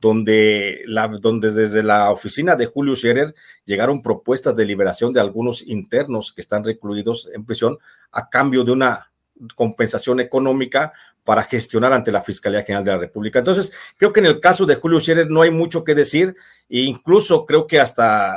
donde, 0.00 0.82
la, 0.86 1.08
donde 1.08 1.52
desde 1.52 1.82
la 1.82 2.10
oficina 2.10 2.54
de 2.56 2.66
Julio 2.66 2.94
Scherer 2.94 3.34
llegaron 3.64 4.02
propuestas 4.02 4.54
de 4.54 4.64
liberación 4.64 5.12
de 5.12 5.20
algunos 5.20 5.62
internos 5.66 6.32
que 6.32 6.40
están 6.40 6.64
recluidos 6.64 7.28
en 7.34 7.44
prisión 7.44 7.78
a 8.12 8.28
cambio 8.28 8.64
de 8.64 8.72
una 8.72 9.10
compensación 9.54 10.20
económica 10.20 10.92
para 11.28 11.44
gestionar 11.44 11.92
ante 11.92 12.10
la 12.10 12.22
Fiscalía 12.22 12.62
General 12.62 12.82
de 12.82 12.90
la 12.92 12.96
República. 12.96 13.40
Entonces, 13.40 13.70
creo 13.98 14.14
que 14.14 14.20
en 14.20 14.24
el 14.24 14.40
caso 14.40 14.64
de 14.64 14.76
Julio 14.76 14.98
Scherer 14.98 15.28
no 15.28 15.42
hay 15.42 15.50
mucho 15.50 15.84
que 15.84 15.94
decir 15.94 16.34
e 16.70 16.80
incluso 16.80 17.44
creo 17.44 17.66
que 17.66 17.78
hasta 17.78 18.34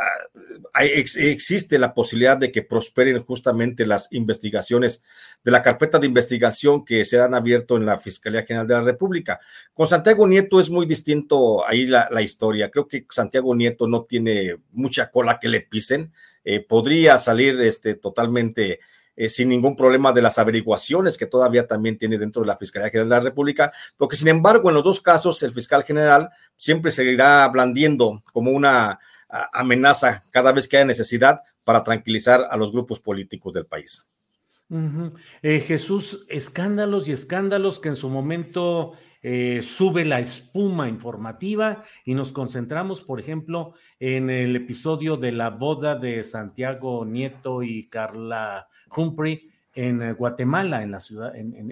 existe 0.76 1.80
la 1.80 1.94
posibilidad 1.94 2.36
de 2.36 2.52
que 2.52 2.64
prosperen 2.64 3.24
justamente 3.24 3.86
las 3.86 4.12
investigaciones 4.12 5.04
de 5.42 5.52
la 5.52 5.62
carpeta 5.62 6.00
de 6.00 6.08
investigación 6.08 6.84
que 6.84 7.06
se 7.06 7.18
han 7.18 7.34
abierto 7.34 7.78
en 7.78 7.86
la 7.86 7.98
Fiscalía 7.98 8.44
General 8.44 8.68
de 8.68 8.74
la 8.74 8.82
República. 8.82 9.40
Con 9.74 9.88
Santiago 9.88 10.28
Nieto 10.28 10.60
es 10.60 10.70
muy 10.70 10.86
distinto 10.86 11.66
ahí 11.66 11.88
la, 11.88 12.10
la 12.12 12.22
historia. 12.22 12.70
Creo 12.70 12.90
que 12.90 13.06
Santiago 13.10 13.56
Nieto 13.56 13.88
no 13.88 14.04
tiene 14.04 14.58
mucha 14.74 15.10
cola 15.10 15.40
que 15.40 15.48
le 15.48 15.62
pisen. 15.62 16.12
Eh, 16.44 16.60
podría 16.60 17.18
salir 17.18 17.62
este, 17.62 17.96
totalmente 17.96 18.82
eh, 19.24 19.30
sin 19.30 19.50
ningún 19.50 19.76
problema 19.76 20.12
de 20.12 20.24
las 20.24 20.40
averiguaciones 20.40 21.16
que 21.16 21.28
todavía 21.28 21.68
también 21.68 21.96
tiene 21.96 22.18
dentro 22.18 22.42
de 22.42 22.48
la 22.48 22.58
Fiscalía 22.58 22.90
General 22.90 23.10
de 23.10 23.16
la 23.18 23.22
República, 23.22 23.72
porque 23.96 24.16
sin 24.16 24.30
embargo 24.30 24.70
en 24.70 24.74
los 24.74 24.84
dos 24.84 25.00
casos 25.00 25.44
el 25.44 25.54
fiscal 25.54 25.84
general 25.84 26.32
siempre 26.58 26.90
seguirá 26.90 27.48
blandiendo 27.50 28.24
como 28.34 28.50
una 28.50 29.00
amenaza 29.54 30.24
cada 30.32 30.52
vez 30.52 30.68
que 30.68 30.78
haya 30.78 30.86
necesidad 30.86 31.40
para 31.64 31.84
tranquilizar 31.84 32.48
a 32.50 32.58
los 32.58 32.72
grupos 32.72 33.00
políticos 33.00 33.54
del 33.54 33.68
país. 33.68 34.08
Eh, 35.44 35.60
Jesús, 35.60 36.26
escándalos 36.28 37.08
y 37.08 37.12
escándalos 37.12 37.80
que 37.80 37.90
en 37.90 37.96
su 37.96 38.10
momento 38.10 38.94
eh, 39.24 39.62
sube 39.62 40.04
la 40.04 40.20
espuma 40.20 40.90
informativa 40.90 41.84
y 42.06 42.16
nos 42.16 42.34
concentramos, 42.34 43.02
por 43.02 43.20
ejemplo, 43.20 43.74
en 44.00 44.30
el 44.30 44.56
episodio 44.56 45.18
de 45.18 45.32
la 45.32 45.50
boda 45.50 45.96
de 45.96 46.24
Santiago 46.24 47.06
Nieto 47.06 47.62
y 47.62 47.88
Carla 47.88 48.68
Humphrey 48.96 49.50
en 49.74 50.16
Guatemala, 50.16 50.84
en 50.84 50.92
la 50.92 51.00
ciudad, 51.00 51.36
en, 51.36 51.56
el, 51.56 51.72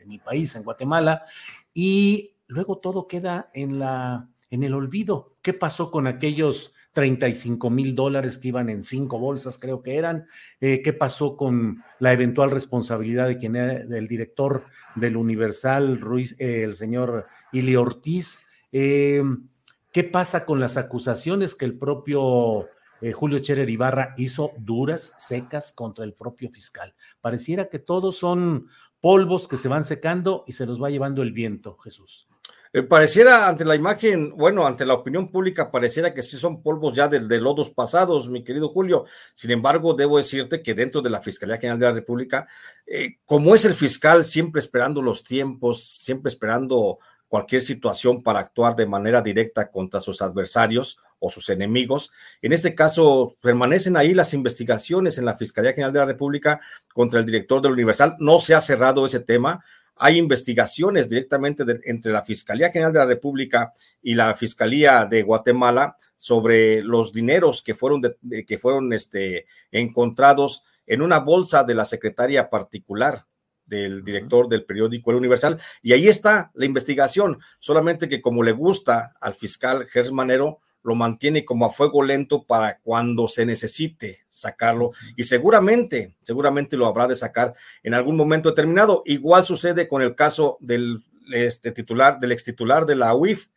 en, 0.00 0.12
el, 0.12 0.20
país, 0.20 0.54
en 0.56 0.62
Guatemala, 0.62 1.24
y 1.72 2.32
luego 2.46 2.78
todo 2.78 3.06
queda 3.06 3.50
en, 3.52 3.78
la, 3.78 4.28
en 4.50 4.62
el 4.62 4.74
olvido. 4.74 5.36
¿Qué 5.42 5.52
pasó 5.52 5.90
con 5.90 6.06
aquellos 6.06 6.74
35 6.94 7.68
mil 7.70 7.94
dólares 7.94 8.38
que 8.38 8.48
iban 8.48 8.70
en 8.70 8.80
cinco 8.80 9.18
bolsas, 9.18 9.58
creo 9.58 9.82
que 9.82 9.98
eran? 9.98 10.26
Eh, 10.60 10.80
¿Qué 10.82 10.94
pasó 10.94 11.36
con 11.36 11.82
la 11.98 12.12
eventual 12.12 12.50
responsabilidad 12.50 13.26
de 13.26 13.36
quien 13.36 13.56
era 13.56 13.84
del 13.84 14.08
director 14.08 14.64
del 14.94 15.16
Universal, 15.16 16.00
Ruiz, 16.00 16.36
eh, 16.38 16.62
el 16.62 16.74
señor 16.74 17.26
Ili 17.52 17.76
Ortiz? 17.76 18.46
Eh, 18.72 19.22
¿Qué 19.92 20.04
pasa 20.04 20.46
con 20.46 20.60
las 20.60 20.76
acusaciones 20.76 21.54
que 21.54 21.66
el 21.66 21.78
propio 21.78 22.68
Julio 23.12 23.40
Cherer 23.40 23.68
Ibarra 23.68 24.14
hizo 24.16 24.52
duras, 24.56 25.14
secas 25.18 25.74
contra 25.74 26.04
el 26.06 26.14
propio 26.14 26.48
fiscal. 26.48 26.94
Pareciera 27.20 27.68
que 27.68 27.78
todos 27.78 28.16
son 28.16 28.68
polvos 29.00 29.46
que 29.46 29.58
se 29.58 29.68
van 29.68 29.84
secando 29.84 30.44
y 30.46 30.52
se 30.52 30.64
los 30.64 30.82
va 30.82 30.88
llevando 30.88 31.22
el 31.22 31.32
viento, 31.32 31.76
Jesús. 31.76 32.28
Eh, 32.76 32.82
pareciera 32.82 33.46
ante 33.46 33.64
la 33.64 33.76
imagen, 33.76 34.30
bueno, 34.36 34.66
ante 34.66 34.84
la 34.84 34.94
opinión 34.94 35.28
pública, 35.28 35.70
pareciera 35.70 36.12
que 36.12 36.22
sí 36.22 36.36
son 36.36 36.60
polvos 36.60 36.92
ya 36.92 37.06
de, 37.06 37.20
de, 37.20 37.40
lodos 37.40 37.70
pasados, 37.70 38.28
mi 38.28 38.42
querido 38.42 38.70
Julio. 38.70 39.04
Sin 39.32 39.52
embargo, 39.52 39.94
debo 39.94 40.18
decirte 40.18 40.60
que 40.60 40.74
dentro 40.74 41.00
de 41.00 41.08
la 41.08 41.22
Fiscalía 41.22 41.58
General 41.58 41.78
de 41.78 41.86
la 41.86 41.92
República, 41.92 42.48
eh, 42.84 43.18
como 43.24 43.54
es 43.54 43.64
el 43.64 43.74
fiscal 43.74 44.24
siempre 44.24 44.58
esperando 44.58 45.00
los 45.00 45.22
tiempos, 45.22 45.84
siempre 45.84 46.30
esperando 46.30 46.98
cualquier 47.28 47.62
situación 47.62 48.24
para 48.24 48.40
actuar 48.40 48.74
de 48.74 48.86
manera 48.86 49.22
directa 49.22 49.70
contra 49.70 50.00
sus 50.00 50.20
adversarios 50.20 50.98
o 51.20 51.30
sus 51.30 51.50
enemigos. 51.50 52.10
En 52.42 52.52
este 52.52 52.74
caso, 52.74 53.36
permanecen 53.40 53.96
ahí 53.96 54.14
las 54.14 54.34
investigaciones 54.34 55.16
en 55.18 55.26
la 55.26 55.36
Fiscalía 55.36 55.74
General 55.74 55.92
de 55.92 55.98
la 56.00 56.06
República 56.06 56.60
contra 56.92 57.20
el 57.20 57.26
director 57.26 57.62
del 57.62 57.70
Universal. 57.70 58.16
No 58.18 58.40
se 58.40 58.56
ha 58.56 58.60
cerrado 58.60 59.06
ese 59.06 59.20
tema. 59.20 59.64
Hay 59.96 60.18
investigaciones 60.18 61.08
directamente 61.08 61.64
de, 61.64 61.80
entre 61.84 62.12
la 62.12 62.22
Fiscalía 62.22 62.70
General 62.70 62.92
de 62.92 62.98
la 62.98 63.06
República 63.06 63.72
y 64.02 64.14
la 64.14 64.34
Fiscalía 64.34 65.04
de 65.04 65.22
Guatemala 65.22 65.96
sobre 66.16 66.82
los 66.82 67.12
dineros 67.12 67.62
que 67.62 67.74
fueron, 67.74 68.00
de, 68.00 68.16
de, 68.20 68.44
que 68.44 68.58
fueron 68.58 68.92
este, 68.92 69.46
encontrados 69.70 70.62
en 70.86 71.02
una 71.02 71.20
bolsa 71.20 71.64
de 71.64 71.74
la 71.74 71.84
secretaria 71.84 72.50
particular 72.50 73.26
del 73.66 74.04
director 74.04 74.48
del 74.48 74.64
periódico 74.64 75.10
El 75.10 75.16
Universal, 75.16 75.58
y 75.82 75.92
ahí 75.92 76.08
está 76.08 76.50
la 76.54 76.66
investigación, 76.66 77.38
solamente 77.58 78.08
que 78.08 78.20
como 78.20 78.42
le 78.42 78.52
gusta 78.52 79.14
al 79.20 79.34
fiscal 79.34 79.86
Gers 79.86 80.12
Manero, 80.12 80.60
lo 80.84 80.94
mantiene 80.94 81.44
como 81.44 81.66
a 81.66 81.70
fuego 81.70 82.02
lento 82.02 82.44
para 82.44 82.78
cuando 82.78 83.26
se 83.26 83.46
necesite 83.46 84.20
sacarlo 84.28 84.92
y 85.16 85.24
seguramente, 85.24 86.14
seguramente 86.22 86.76
lo 86.76 86.86
habrá 86.86 87.08
de 87.08 87.16
sacar 87.16 87.54
en 87.82 87.94
algún 87.94 88.16
momento 88.16 88.50
determinado. 88.50 89.02
Igual 89.06 89.44
sucede 89.44 89.88
con 89.88 90.02
el 90.02 90.14
caso 90.14 90.58
del 90.60 91.02
este, 91.32 91.72
titular, 91.72 92.20
del 92.20 92.32
ex 92.32 92.44
titular 92.44 92.84
de 92.84 92.96
la 92.96 93.14
UIF, 93.14 93.48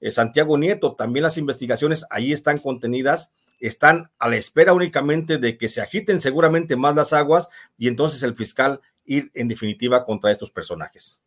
eh, 0.00 0.10
Santiago 0.10 0.58
Nieto. 0.58 0.94
También 0.94 1.22
las 1.22 1.38
investigaciones 1.38 2.04
ahí 2.10 2.32
están 2.32 2.58
contenidas, 2.58 3.32
están 3.60 4.10
a 4.18 4.28
la 4.28 4.36
espera 4.36 4.74
únicamente 4.74 5.38
de 5.38 5.56
que 5.56 5.68
se 5.68 5.80
agiten 5.80 6.20
seguramente 6.20 6.76
más 6.76 6.94
las 6.94 7.14
aguas 7.14 7.48
y 7.78 7.88
entonces 7.88 8.22
el 8.22 8.36
fiscal 8.36 8.82
ir 9.06 9.30
en 9.32 9.48
definitiva 9.48 10.04
contra 10.04 10.30
estos 10.30 10.50
personajes. 10.50 11.23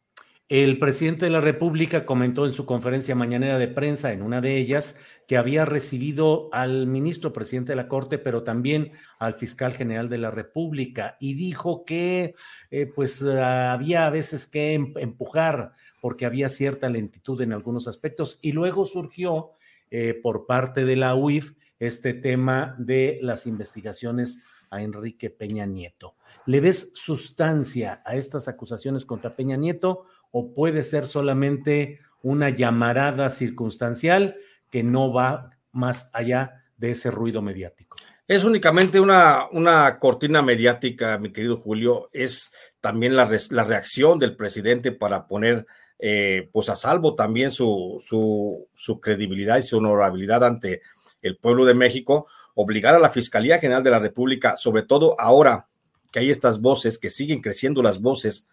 El 0.49 0.79
presidente 0.79 1.25
de 1.25 1.31
la 1.31 1.41
República 1.41 2.05
comentó 2.05 2.45
en 2.45 2.53
su 2.53 2.65
conferencia 2.65 3.15
mañanera 3.15 3.57
de 3.57 3.67
prensa, 3.67 4.13
en 4.13 4.21
una 4.21 4.39
de 4.39 4.55
ellas, 4.55 4.97
que 5.27 5.35
había 5.35 5.65
recibido 5.65 6.47
al 6.53 6.87
ministro 6.87 7.33
presidente 7.33 7.73
de 7.73 7.75
la 7.75 7.89
Corte, 7.89 8.17
pero 8.17 8.43
también 8.43 8.93
al 9.19 9.33
fiscal 9.33 9.73
general 9.73 10.07
de 10.07 10.19
la 10.19 10.31
República, 10.31 11.17
y 11.19 11.33
dijo 11.33 11.83
que 11.83 12.33
eh, 12.71 12.85
pues 12.85 13.21
había 13.21 14.07
a 14.07 14.09
veces 14.09 14.47
que 14.47 14.73
em, 14.73 14.93
empujar 14.95 15.73
porque 15.99 16.25
había 16.25 16.47
cierta 16.47 16.87
lentitud 16.87 17.41
en 17.41 17.51
algunos 17.51 17.89
aspectos. 17.89 18.39
Y 18.41 18.53
luego 18.53 18.85
surgió 18.85 19.51
eh, 19.91 20.13
por 20.13 20.45
parte 20.45 20.85
de 20.85 20.95
la 20.95 21.13
UIF 21.13 21.55
este 21.77 22.13
tema 22.13 22.73
de 22.79 23.19
las 23.21 23.47
investigaciones 23.47 24.45
a 24.69 24.81
Enrique 24.81 25.29
Peña 25.29 25.65
Nieto. 25.65 26.15
¿Le 26.45 26.61
ves 26.61 26.93
sustancia 26.95 28.01
a 28.05 28.15
estas 28.15 28.47
acusaciones 28.47 29.05
contra 29.05 29.35
Peña 29.35 29.57
Nieto 29.57 30.05
o 30.31 30.53
puede 30.53 30.83
ser 30.83 31.05
solamente 31.05 31.99
una 32.21 32.49
llamarada 32.49 33.29
circunstancial 33.29 34.35
que 34.69 34.83
no 34.83 35.13
va 35.13 35.51
más 35.71 36.09
allá 36.13 36.63
de 36.77 36.91
ese 36.91 37.11
ruido 37.11 37.41
mediático? 37.41 37.97
Es 38.27 38.43
únicamente 38.43 38.99
una, 38.99 39.47
una 39.51 39.99
cortina 39.99 40.41
mediática, 40.41 41.17
mi 41.17 41.31
querido 41.31 41.55
Julio. 41.55 42.09
Es 42.11 42.51
también 42.81 43.15
la, 43.15 43.29
la 43.51 43.63
reacción 43.63 44.19
del 44.19 44.35
presidente 44.35 44.91
para 44.91 45.27
poner 45.27 45.65
eh, 45.99 46.49
pues 46.51 46.69
a 46.69 46.75
salvo 46.75 47.15
también 47.15 47.49
su, 47.49 48.03
su, 48.05 48.67
su 48.73 48.99
credibilidad 48.99 49.57
y 49.57 49.61
su 49.63 49.77
honorabilidad 49.77 50.43
ante 50.43 50.81
el 51.21 51.37
pueblo 51.37 51.65
de 51.65 51.73
México, 51.73 52.27
obligar 52.53 52.93
a 52.93 52.99
la 52.99 53.09
Fiscalía 53.09 53.59
General 53.59 53.83
de 53.83 53.89
la 53.89 53.99
República, 53.99 54.55
sobre 54.57 54.83
todo 54.83 55.19
ahora 55.19 55.67
que 56.11 56.19
hay 56.19 56.29
estas 56.29 56.61
voces, 56.61 56.99
que 56.99 57.09
siguen 57.09 57.41
creciendo 57.41 57.81
las 57.81 57.99
voces 57.99 58.47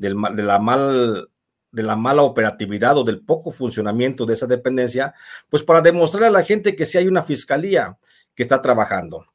del, 0.00 0.16
de, 0.34 0.42
la 0.42 0.58
mal, 0.58 1.28
de 1.70 1.82
la 1.82 1.94
mala 1.94 2.22
operatividad 2.22 2.96
o 2.96 3.04
del 3.04 3.20
poco 3.20 3.50
funcionamiento 3.50 4.24
de 4.24 4.34
esa 4.34 4.46
dependencia, 4.46 5.14
pues 5.48 5.62
para 5.62 5.82
demostrarle 5.82 6.28
a 6.28 6.32
la 6.32 6.42
gente 6.42 6.74
que 6.74 6.86
sí 6.86 6.96
hay 6.98 7.06
una 7.06 7.22
fiscalía 7.22 7.98
que 8.34 8.42
está 8.42 8.62
trabajando. 8.62 9.26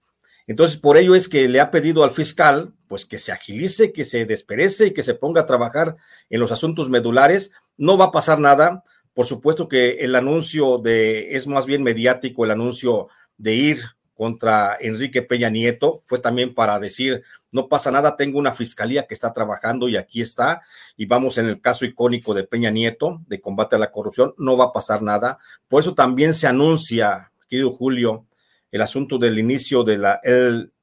Entonces, 0.48 0.78
por 0.78 0.98
ello 0.98 1.16
es 1.16 1.28
que 1.28 1.48
le 1.48 1.60
ha 1.60 1.72
pedido 1.72 2.04
al 2.04 2.12
fiscal, 2.12 2.74
pues 2.88 3.06
que 3.06 3.18
se 3.18 3.32
agilice, 3.32 3.92
que 3.92 4.04
se 4.04 4.26
desperece 4.26 4.88
y 4.88 4.92
que 4.92 5.04
se 5.04 5.16
ponga 5.16 5.42
a 5.42 5.46
trabajar 5.46 5.98
en 6.30 6.40
los 6.40 6.52
asuntos 6.52 6.90
medulares. 6.90 7.52
No 7.78 7.98
va 7.98 8.06
a 8.06 8.12
pasar 8.12 8.40
nada. 8.40 8.84
Por 9.14 9.26
supuesto 9.26 9.68
que 9.68 9.98
el 10.00 10.16
anuncio 10.16 10.78
de, 10.78 11.36
es 11.36 11.48
más 11.48 11.66
bien 11.66 11.82
mediático, 11.82 12.46
el 12.46 12.52
anuncio 12.52 13.08
de 13.38 13.54
ir 13.54 13.80
contra 14.14 14.78
Enrique 14.80 15.22
Peña 15.22 15.50
Nieto, 15.50 16.02
fue 16.06 16.20
también 16.20 16.54
para 16.54 16.80
decir, 16.80 17.24
no 17.52 17.68
pasa 17.70 17.92
nada, 17.92 18.18
tengo 18.18 18.40
una 18.40 18.54
fiscalía 18.54 19.08
que 19.08 19.14
está 19.14 19.32
trabajando 19.32 19.88
y 19.88 19.98
aquí 19.98 20.22
está, 20.22 20.62
y 20.98 21.06
vamos 21.06 21.38
en 21.38 21.48
el 21.48 21.62
caso 21.62 21.86
icónico 21.86 22.34
de 22.34 22.44
Peña 22.44 22.70
Nieto, 22.70 23.22
de 23.28 23.40
combate 23.40 23.76
a 23.76 23.80
la 23.80 23.92
corrupción, 23.92 24.34
no 24.38 24.58
va 24.58 24.66
a 24.66 24.74
pasar 24.74 25.02
nada. 25.02 25.38
Por 25.68 25.82
eso 25.82 25.94
también 25.94 26.34
se 26.34 26.48
anuncia, 26.48 27.32
querido 27.48 27.72
Julio, 27.72 28.26
el 28.72 28.82
asunto 28.82 29.18
del 29.18 29.40
inicio 29.40 29.84
de 29.84 29.98
la, 29.98 30.20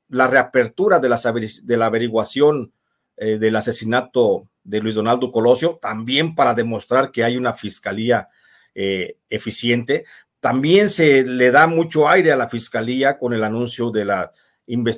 la 0.09 0.27
reapertura 0.27 0.99
de 0.99 1.09
la, 1.09 1.21
de 1.63 1.77
la 1.77 1.87
averiguación 1.87 2.73
eh, 3.17 3.39
del 3.39 3.57
asesinato 3.57 4.49
de 4.65 4.81
Luis 4.81 4.95
Donaldo 4.95 5.31
Colosio, 5.31 5.79
también 5.81 6.35
para 6.35 6.55
demostrar 6.55 7.11
que 7.11 7.25
hay 7.25 7.37
una 7.37 7.53
fiscalía 7.53 8.29
eh, 8.75 9.19
eficiente. 9.29 10.05
También 10.41 10.89
se 10.89 11.25
le 11.25 11.51
da 11.51 11.67
mucho 11.67 12.09
aire 12.09 12.33
a 12.33 12.37
la 12.37 12.49
fiscalía 12.49 13.19
con 13.19 13.33
el 13.33 13.45
anuncio 13.45 13.91
de 13.91 14.05
la 14.05 14.33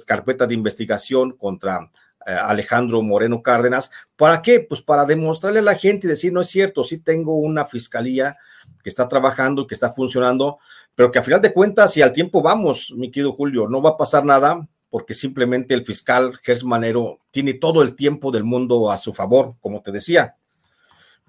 carpeta 0.07 0.47
de 0.47 0.55
investigación 0.55 1.33
contra 1.33 1.91
eh, 2.27 2.33
Alejandro 2.33 3.03
Moreno 3.03 3.43
Cárdenas. 3.43 3.91
¿Para 4.17 4.41
qué? 4.41 4.61
Pues 4.61 4.81
para 4.81 5.05
demostrarle 5.05 5.59
a 5.59 5.63
la 5.63 5.75
gente 5.75 6.07
y 6.07 6.11
decir, 6.11 6.33
no 6.33 6.41
es 6.41 6.49
cierto, 6.49 6.85
sí 6.85 6.99
tengo 6.99 7.39
una 7.39 7.67
fiscalía 7.67 8.37
que 8.83 8.89
está 8.89 9.09
trabajando 9.09 9.67
que 9.67 9.75
está 9.75 9.93
funcionando, 9.93 10.59
pero 10.95 11.11
que 11.11 11.19
a 11.19 11.23
final 11.23 11.41
de 11.41 11.53
cuentas, 11.53 11.97
y 11.97 12.03
al 12.03 12.13
tiempo 12.13 12.43
vamos, 12.43 12.93
mi 12.97 13.11
querido 13.11 13.33
Julio, 13.33 13.69
no 13.69 13.83
va 13.83 13.91
a 13.91 13.97
pasar 13.97 14.25
nada 14.25 14.67
porque 14.91 15.13
simplemente 15.13 15.75
el 15.75 15.85
fiscal 15.85 16.39
Gers 16.43 16.65
Manero 16.65 17.19
tiene 17.31 17.55
todo 17.55 17.83
el 17.83 17.97
tiempo 17.97 18.31
del 18.31 18.45
mundo 18.45 18.91
a 18.91 18.97
su 18.97 19.13
favor, 19.13 19.55
como 19.61 19.83
te 19.83 19.91
decía. 19.91 20.37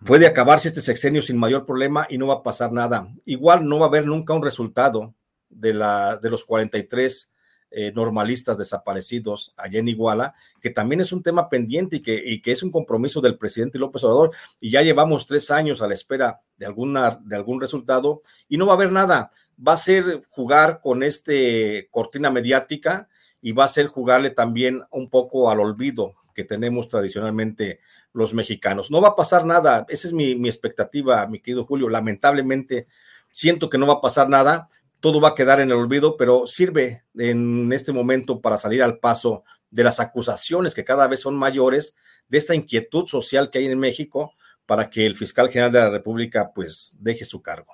Puede 0.05 0.27
acabarse 0.27 0.67
este 0.67 0.81
sexenio 0.81 1.21
sin 1.21 1.37
mayor 1.37 1.65
problema 1.65 2.05
y 2.09 2.17
no 2.17 2.27
va 2.27 2.35
a 2.35 2.43
pasar 2.43 2.71
nada. 2.71 3.07
Igual 3.25 3.67
no 3.67 3.79
va 3.79 3.85
a 3.85 3.89
haber 3.89 4.05
nunca 4.05 4.33
un 4.33 4.43
resultado 4.43 5.15
de, 5.49 5.73
la, 5.73 6.17
de 6.17 6.29
los 6.29 6.45
43 6.45 7.33
eh, 7.77 7.91
normalistas 7.93 8.57
desaparecidos 8.57 9.53
allá 9.57 9.79
en 9.79 9.89
Iguala, 9.89 10.33
que 10.61 10.69
también 10.69 11.01
es 11.01 11.11
un 11.11 11.21
tema 11.21 11.49
pendiente 11.49 11.97
y 11.97 11.99
que, 11.99 12.15
y 12.25 12.41
que, 12.41 12.53
es 12.53 12.63
un 12.63 12.71
compromiso 12.71 13.19
del 13.19 13.37
presidente 13.37 13.77
López 13.77 14.01
Obrador. 14.05 14.31
Y 14.61 14.71
ya 14.71 14.81
llevamos 14.81 15.25
tres 15.25 15.51
años 15.51 15.81
a 15.81 15.87
la 15.89 15.93
espera 15.93 16.39
de, 16.55 16.65
alguna, 16.65 17.19
de 17.21 17.35
algún 17.35 17.59
resultado 17.59 18.21
y 18.47 18.55
no 18.55 18.65
va 18.65 18.71
a 18.71 18.75
haber 18.77 18.93
nada. 18.93 19.29
Va 19.59 19.73
a 19.73 19.77
ser 19.77 20.21
jugar 20.29 20.79
con 20.81 21.03
este 21.03 21.89
cortina 21.91 22.31
mediática 22.31 23.09
y 23.41 23.51
va 23.51 23.65
a 23.65 23.67
ser 23.67 23.87
jugarle 23.87 24.29
también 24.29 24.81
un 24.89 25.09
poco 25.09 25.51
al 25.51 25.59
olvido 25.59 26.15
que 26.33 26.45
tenemos 26.45 26.87
tradicionalmente 26.87 27.81
los 28.13 28.33
mexicanos. 28.33 28.89
No 28.89 29.01
va 29.01 29.09
a 29.09 29.15
pasar 29.17 29.45
nada, 29.45 29.85
esa 29.89 30.07
es 30.07 30.13
mi, 30.13 30.31
expectativa, 30.47 31.27
mi 31.27 31.41
querido 31.41 31.65
Julio. 31.65 31.89
Lamentablemente, 31.89 32.87
siento 33.33 33.69
que 33.69 33.77
no 33.77 33.85
va 33.85 33.95
a 33.95 34.01
pasar 34.01 34.29
nada, 34.29 34.69
todo 35.05 35.21
va 35.21 35.29
a 35.29 35.35
quedar 35.35 35.59
en 35.59 35.69
el 35.69 35.77
olvido, 35.77 36.17
pero 36.17 36.47
sirve 36.47 37.03
en 37.13 37.71
este 37.71 37.93
momento 37.93 38.41
para 38.41 38.57
salir 38.57 38.81
al 38.81 38.97
paso 38.97 39.43
de 39.69 39.83
las 39.83 39.99
acusaciones 39.99 40.73
que 40.73 40.83
cada 40.83 41.07
vez 41.07 41.19
son 41.19 41.35
mayores, 41.35 41.95
de 42.27 42.39
esta 42.39 42.55
inquietud 42.55 43.05
social 43.05 43.51
que 43.51 43.59
hay 43.59 43.67
en 43.67 43.77
México, 43.77 44.33
para 44.65 44.89
que 44.89 45.05
el 45.05 45.15
fiscal 45.15 45.49
general 45.49 45.71
de 45.71 45.77
la 45.77 45.91
República 45.91 46.53
pues 46.55 46.97
deje 46.97 47.23
su 47.23 47.43
cargo. 47.43 47.73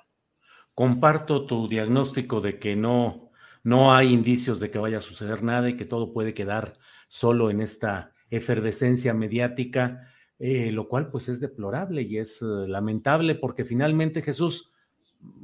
Comparto 0.74 1.46
tu 1.46 1.68
diagnóstico 1.68 2.42
de 2.42 2.58
que 2.58 2.76
no, 2.76 3.30
no 3.62 3.94
hay 3.94 4.12
indicios 4.12 4.60
de 4.60 4.70
que 4.70 4.78
vaya 4.78 4.98
a 4.98 5.00
suceder 5.00 5.42
nada 5.42 5.70
y 5.70 5.76
que 5.78 5.86
todo 5.86 6.12
puede 6.12 6.34
quedar 6.34 6.74
solo 7.08 7.48
en 7.48 7.62
esta 7.62 8.12
efervescencia 8.28 9.14
mediática 9.14 10.06
eh, 10.44 10.72
lo 10.72 10.88
cual 10.88 11.08
pues 11.08 11.28
es 11.28 11.38
deplorable 11.38 12.02
y 12.02 12.18
es 12.18 12.42
eh, 12.42 12.44
lamentable 12.66 13.36
porque 13.36 13.64
finalmente 13.64 14.22
Jesús, 14.22 14.71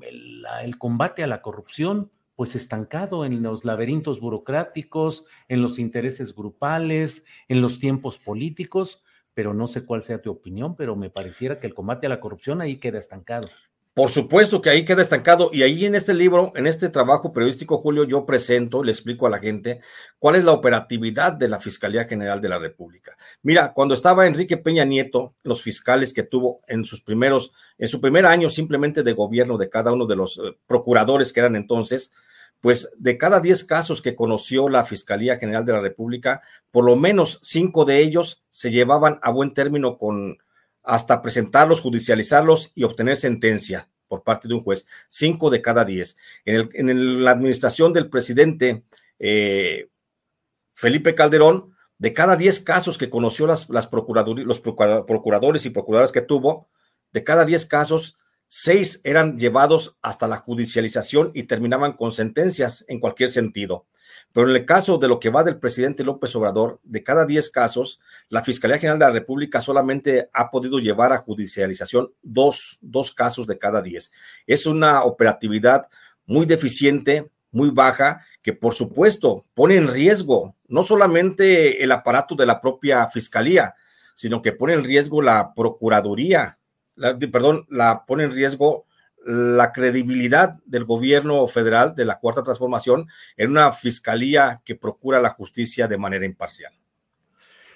el, 0.00 0.78
combate 0.78 1.22
a 1.22 1.26
la 1.26 1.42
corrupción 1.42 2.10
pues 2.34 2.54
estancado 2.54 3.24
en 3.24 3.42
los 3.42 3.64
laberintos 3.64 4.20
burocráticos, 4.20 5.26
en 5.48 5.60
los 5.60 5.80
intereses 5.80 6.36
grupales, 6.36 7.26
en 7.48 7.60
los 7.60 7.80
tiempos 7.80 8.18
políticos, 8.18 9.02
pero 9.34 9.54
no 9.54 9.66
sé 9.66 9.84
cuál 9.84 10.02
sea 10.02 10.22
tu 10.22 10.30
opinión, 10.30 10.76
pero 10.76 10.94
me 10.94 11.10
pareciera 11.10 11.58
que 11.58 11.66
el 11.66 11.74
combate 11.74 12.06
a 12.06 12.10
la 12.10 12.20
corrupción 12.20 12.60
ahí 12.60 12.76
queda 12.76 12.98
estancado. 12.98 13.48
Por 13.98 14.10
supuesto 14.10 14.62
que 14.62 14.70
ahí 14.70 14.84
queda 14.84 15.02
estancado 15.02 15.50
y 15.52 15.64
ahí 15.64 15.84
en 15.84 15.96
este 15.96 16.14
libro, 16.14 16.52
en 16.54 16.68
este 16.68 16.88
trabajo 16.88 17.32
periodístico, 17.32 17.78
Julio, 17.78 18.04
yo 18.04 18.24
presento, 18.24 18.84
le 18.84 18.92
explico 18.92 19.26
a 19.26 19.30
la 19.30 19.40
gente 19.40 19.80
cuál 20.20 20.36
es 20.36 20.44
la 20.44 20.52
operatividad 20.52 21.32
de 21.32 21.48
la 21.48 21.58
Fiscalía 21.58 22.04
General 22.04 22.40
de 22.40 22.48
la 22.48 22.60
República. 22.60 23.18
Mira, 23.42 23.72
cuando 23.72 23.94
estaba 23.94 24.28
Enrique 24.28 24.56
Peña 24.56 24.84
Nieto, 24.84 25.34
los 25.42 25.64
fiscales 25.64 26.14
que 26.14 26.22
tuvo 26.22 26.60
en 26.68 26.84
sus 26.84 27.00
primeros, 27.00 27.50
en 27.76 27.88
su 27.88 28.00
primer 28.00 28.24
año 28.24 28.48
simplemente 28.50 29.02
de 29.02 29.14
gobierno 29.14 29.58
de 29.58 29.68
cada 29.68 29.92
uno 29.92 30.06
de 30.06 30.14
los 30.14 30.38
eh, 30.38 30.56
procuradores 30.68 31.32
que 31.32 31.40
eran 31.40 31.56
entonces, 31.56 32.12
pues 32.60 32.94
de 32.98 33.18
cada 33.18 33.40
10 33.40 33.64
casos 33.64 34.00
que 34.00 34.14
conoció 34.14 34.68
la 34.68 34.84
Fiscalía 34.84 35.38
General 35.38 35.64
de 35.64 35.72
la 35.72 35.80
República, 35.80 36.40
por 36.70 36.84
lo 36.84 36.94
menos 36.94 37.40
cinco 37.42 37.84
de 37.84 37.98
ellos 37.98 38.44
se 38.50 38.70
llevaban 38.70 39.18
a 39.22 39.32
buen 39.32 39.52
término 39.52 39.98
con 39.98 40.38
hasta 40.88 41.20
presentarlos, 41.20 41.82
judicializarlos 41.82 42.72
y 42.74 42.82
obtener 42.82 43.16
sentencia 43.16 43.90
por 44.08 44.22
parte 44.22 44.48
de 44.48 44.54
un 44.54 44.62
juez, 44.62 44.86
cinco 45.10 45.50
de 45.50 45.60
cada 45.60 45.84
diez. 45.84 46.16
En, 46.46 47.22
la 47.24 47.32
administración 47.32 47.92
del 47.92 48.08
presidente 48.08 48.84
eh, 49.18 49.90
Felipe 50.72 51.14
Calderón, 51.14 51.76
de 51.98 52.14
cada 52.14 52.36
diez 52.36 52.60
casos 52.60 52.96
que 52.96 53.10
conoció 53.10 53.46
las, 53.46 53.68
las 53.68 53.90
los 53.92 54.60
procuradores 54.60 55.66
y 55.66 55.70
procuradoras 55.70 56.10
que 56.10 56.22
tuvo, 56.22 56.70
de 57.12 57.22
cada 57.22 57.44
diez 57.44 57.66
casos, 57.66 58.16
seis 58.46 59.02
eran 59.04 59.38
llevados 59.38 59.98
hasta 60.00 60.26
la 60.26 60.38
judicialización 60.38 61.32
y 61.34 61.42
terminaban 61.42 61.92
con 61.92 62.12
sentencias 62.12 62.86
en 62.88 62.98
cualquier 62.98 63.28
sentido. 63.28 63.86
Pero 64.32 64.50
en 64.50 64.56
el 64.56 64.66
caso 64.66 64.98
de 64.98 65.08
lo 65.08 65.18
que 65.18 65.30
va 65.30 65.42
del 65.42 65.58
presidente 65.58 66.04
López 66.04 66.34
Obrador, 66.36 66.80
de 66.84 67.02
cada 67.02 67.24
10 67.24 67.50
casos, 67.50 68.00
la 68.28 68.44
Fiscalía 68.44 68.78
General 68.78 68.98
de 68.98 69.06
la 69.06 69.12
República 69.12 69.60
solamente 69.60 70.28
ha 70.32 70.50
podido 70.50 70.78
llevar 70.78 71.12
a 71.12 71.18
judicialización 71.18 72.12
dos, 72.22 72.78
dos 72.80 73.12
casos 73.12 73.46
de 73.46 73.58
cada 73.58 73.82
10. 73.82 74.12
Es 74.46 74.66
una 74.66 75.04
operatividad 75.04 75.88
muy 76.26 76.46
deficiente, 76.46 77.30
muy 77.50 77.70
baja, 77.70 78.24
que 78.42 78.52
por 78.52 78.74
supuesto 78.74 79.44
pone 79.54 79.76
en 79.76 79.88
riesgo 79.88 80.54
no 80.68 80.82
solamente 80.82 81.82
el 81.82 81.90
aparato 81.92 82.34
de 82.34 82.46
la 82.46 82.60
propia 82.60 83.08
Fiscalía, 83.08 83.74
sino 84.14 84.42
que 84.42 84.52
pone 84.52 84.74
en 84.74 84.84
riesgo 84.84 85.22
la 85.22 85.54
Procuraduría, 85.54 86.58
perdón, 87.32 87.66
la 87.70 88.04
pone 88.04 88.24
en 88.24 88.32
riesgo 88.32 88.87
la 89.28 89.72
credibilidad 89.72 90.58
del 90.64 90.86
gobierno 90.86 91.46
federal 91.48 91.94
de 91.94 92.06
la 92.06 92.18
Cuarta 92.18 92.42
Transformación 92.42 93.08
en 93.36 93.50
una 93.50 93.72
fiscalía 93.72 94.62
que 94.64 94.74
procura 94.74 95.20
la 95.20 95.28
justicia 95.28 95.86
de 95.86 95.98
manera 95.98 96.24
imparcial. 96.24 96.72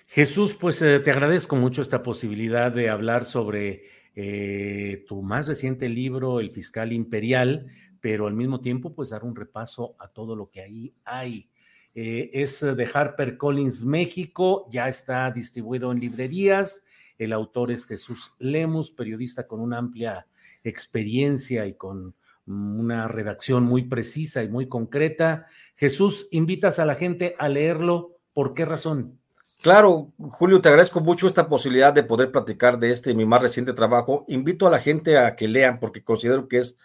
Jesús, 0.06 0.54
pues 0.54 0.80
eh, 0.80 0.98
te 1.00 1.10
agradezco 1.10 1.54
mucho 1.56 1.82
esta 1.82 2.02
posibilidad 2.02 2.72
de 2.72 2.88
hablar 2.88 3.26
sobre 3.26 3.84
eh, 4.14 5.04
tu 5.06 5.20
más 5.20 5.46
reciente 5.46 5.90
libro, 5.90 6.40
El 6.40 6.52
Fiscal 6.52 6.90
Imperial, 6.90 7.66
pero 8.00 8.26
al 8.26 8.34
mismo 8.34 8.62
tiempo, 8.62 8.94
pues 8.94 9.10
dar 9.10 9.22
un 9.22 9.36
repaso 9.36 9.94
a 9.98 10.08
todo 10.08 10.34
lo 10.34 10.48
que 10.48 10.62
ahí 10.62 10.94
hay. 11.04 11.50
Eh, 11.94 12.30
es 12.32 12.62
de 12.62 12.88
Harper 12.94 13.36
Collins 13.36 13.84
México, 13.84 14.70
ya 14.70 14.88
está 14.88 15.30
distribuido 15.30 15.92
en 15.92 16.00
librerías. 16.00 16.82
El 17.18 17.34
autor 17.34 17.70
es 17.70 17.86
Jesús 17.86 18.32
Lemus, 18.38 18.90
periodista 18.90 19.46
con 19.46 19.60
una 19.60 19.76
amplia 19.76 20.26
experiencia 20.64 21.66
y 21.66 21.74
con 21.74 22.14
una 22.46 23.08
redacción 23.08 23.64
muy 23.64 23.84
precisa 23.84 24.42
y 24.42 24.48
muy 24.48 24.68
concreta. 24.68 25.46
Jesús, 25.76 26.28
invitas 26.30 26.78
a 26.78 26.86
la 26.86 26.94
gente 26.94 27.34
a 27.38 27.48
leerlo. 27.48 28.18
¿Por 28.32 28.54
qué 28.54 28.64
razón? 28.64 29.18
Claro, 29.62 30.12
Julio, 30.18 30.60
te 30.60 30.68
agradezco 30.68 31.00
mucho 31.00 31.28
esta 31.28 31.48
posibilidad 31.48 31.92
de 31.92 32.02
poder 32.02 32.32
platicar 32.32 32.80
de 32.80 32.90
este 32.90 33.14
mi 33.14 33.24
más 33.24 33.42
reciente 33.42 33.72
trabajo. 33.72 34.24
Invito 34.26 34.66
a 34.66 34.70
la 34.70 34.80
gente 34.80 35.18
a 35.18 35.36
que 35.36 35.46
lean 35.46 35.78
porque 35.78 36.02
considero 36.02 36.48
que 36.48 36.58
es 36.58 36.76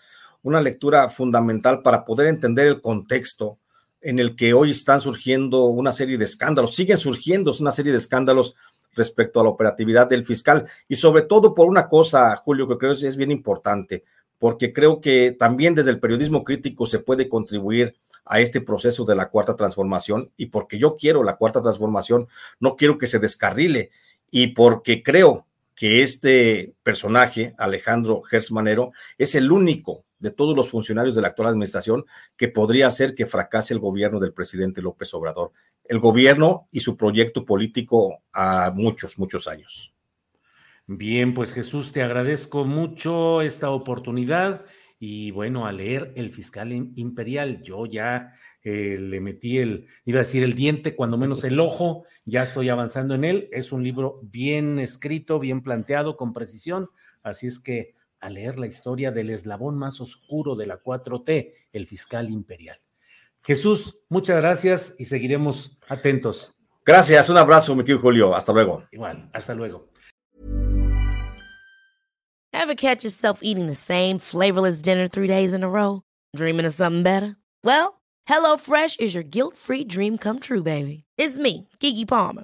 una 0.44 0.62
lectura 0.62 1.10
fundamental 1.10 1.82
para 1.82 2.06
poder 2.06 2.28
entender 2.28 2.68
el 2.68 2.82
contexto 2.82 3.58
en 4.00 4.20
el 4.20 4.36
que 4.36 4.54
hoy 4.54 4.72
están 4.72 5.02
surgiendo 5.02 5.66
una 5.66 5.92
serie 5.92 6.20
de 6.20 6.26
escándalos, 6.26 6.76
siguen 6.76 6.98
surgiendo 6.98 7.52
una 7.60 7.72
serie 7.72 7.92
de 7.92 7.98
escándalos 7.98 8.56
respecto 8.98 9.40
a 9.40 9.44
la 9.44 9.50
operatividad 9.50 10.10
del 10.10 10.26
fiscal. 10.26 10.68
Y 10.90 10.96
sobre 10.96 11.22
todo 11.22 11.54
por 11.56 11.68
una 11.68 11.88
cosa, 11.88 12.36
Julio, 12.36 12.68
que 12.68 12.78
creo 12.78 12.92
es, 12.92 13.04
es 13.04 13.16
bien 13.16 13.32
importante, 13.32 14.04
porque 14.40 14.74
creo 14.74 15.00
que 15.00 15.36
también 15.38 15.76
desde 15.76 15.92
el 15.92 16.00
periodismo 16.00 16.44
crítico 16.44 16.86
se 16.86 17.00
puede 17.00 17.30
contribuir 17.30 17.96
a 18.26 18.42
este 18.42 18.60
proceso 18.60 19.06
de 19.06 19.16
la 19.16 19.30
cuarta 19.30 19.56
transformación 19.56 20.32
y 20.36 20.48
porque 20.48 20.78
yo 20.78 20.98
quiero 20.98 21.24
la 21.24 21.38
cuarta 21.38 21.62
transformación, 21.62 22.28
no 22.60 22.76
quiero 22.76 22.98
que 22.98 23.08
se 23.08 23.20
descarrile. 23.20 23.92
Y 24.30 24.48
porque 24.48 25.02
creo 25.02 25.48
que 25.74 26.02
este 26.02 26.74
personaje, 26.84 27.54
Alejandro 27.58 28.22
Gersmanero, 28.22 28.92
es 29.18 29.36
el 29.36 29.52
único 29.52 30.04
de 30.20 30.32
todos 30.32 30.56
los 30.56 30.70
funcionarios 30.70 31.16
de 31.16 31.22
la 31.22 31.30
actual 31.30 31.50
administración 31.50 32.06
que 32.36 32.48
podría 32.48 32.88
hacer 32.88 33.16
que 33.16 33.26
fracase 33.26 33.74
el 33.74 33.80
gobierno 33.80 34.20
del 34.20 34.34
presidente 34.34 34.82
López 34.82 35.14
Obrador 35.14 35.52
el 35.88 36.00
gobierno 36.00 36.68
y 36.72 36.82
su 36.82 36.98
proyecto 36.98 37.46
político 37.46 38.24
a 38.34 38.72
muchos, 38.72 39.18
muchos 39.18 39.48
años. 39.48 39.94
Bien, 40.86 41.34
pues 41.34 41.54
Jesús, 41.54 41.92
te 41.92 42.02
agradezco 42.02 42.66
mucho 42.66 43.42
esta 43.42 43.72
oportunidad 43.72 44.66
y 45.00 45.32
bueno, 45.32 45.66
a 45.66 45.72
leer 45.72 46.14
El 46.16 46.32
Fiscal 46.32 46.72
Imperial, 46.72 47.62
yo 47.62 47.86
ya 47.86 48.34
eh, 48.64 48.98
le 49.00 49.20
metí 49.20 49.60
el, 49.60 49.88
iba 50.06 50.20
a 50.20 50.24
decir 50.24 50.44
el 50.44 50.56
diente, 50.56 50.96
cuando 50.96 51.18
menos 51.18 51.44
el 51.44 51.60
ojo, 51.60 52.06
ya 52.26 52.44
estoy 52.44 52.70
avanzando 52.70 53.16
en 53.16 53.24
él. 53.24 53.50
Es 53.52 53.72
un 53.72 53.84
libro 53.84 54.22
bien 54.24 54.80
escrito, 54.80 55.40
bien 55.40 55.62
planteado, 55.62 56.18
con 56.18 56.34
precisión, 56.34 56.90
así 57.22 57.48
es 57.48 57.60
que 57.60 57.96
a 58.28 58.30
leer 58.30 58.60
la 58.60 58.68
historia 58.68 59.10
del 59.10 59.30
eslabón 59.30 59.78
más 59.78 60.02
oscuro 60.02 60.56
de 60.56 60.66
la 60.66 60.84
4T, 60.84 61.48
El 61.72 61.88
Fiscal 61.88 62.30
Imperial. 62.30 62.78
Jesús, 63.42 64.02
muchas 64.10 64.42
gracias 64.42 64.96
y 65.00 65.06
seguiremos 65.06 65.80
atentos. 65.88 66.54
Gracias, 66.86 67.30
un 67.30 67.38
abrazo, 67.38 67.74
mi 67.74 67.84
querido 67.84 68.02
Julio. 68.02 68.36
Hasta 68.36 68.52
luego. 68.52 68.84
Igual, 68.92 69.30
hasta 69.34 69.54
luego. 69.54 69.88
Ever 72.52 72.76
catch 72.76 73.04
yourself 73.06 73.40
eating 73.42 73.68
the 73.68 73.76
same 73.76 74.20
flavorless 74.20 74.82
dinner 74.82 75.08
three 75.08 75.28
days 75.28 75.54
in 75.54 75.64
a 75.64 75.70
row? 75.70 76.02
Dreaming 76.36 76.66
of 76.66 76.74
something 76.74 77.04
better? 77.04 77.38
Well, 77.64 78.02
HelloFresh 78.28 79.00
is 79.00 79.14
your 79.14 79.24
guilt-free 79.24 79.86
dream 79.86 80.18
come 80.18 80.40
true, 80.40 80.64
baby. 80.64 81.06
It's 81.18 81.38
me, 81.38 81.70
Kiki 81.80 82.06
Palmer. 82.06 82.44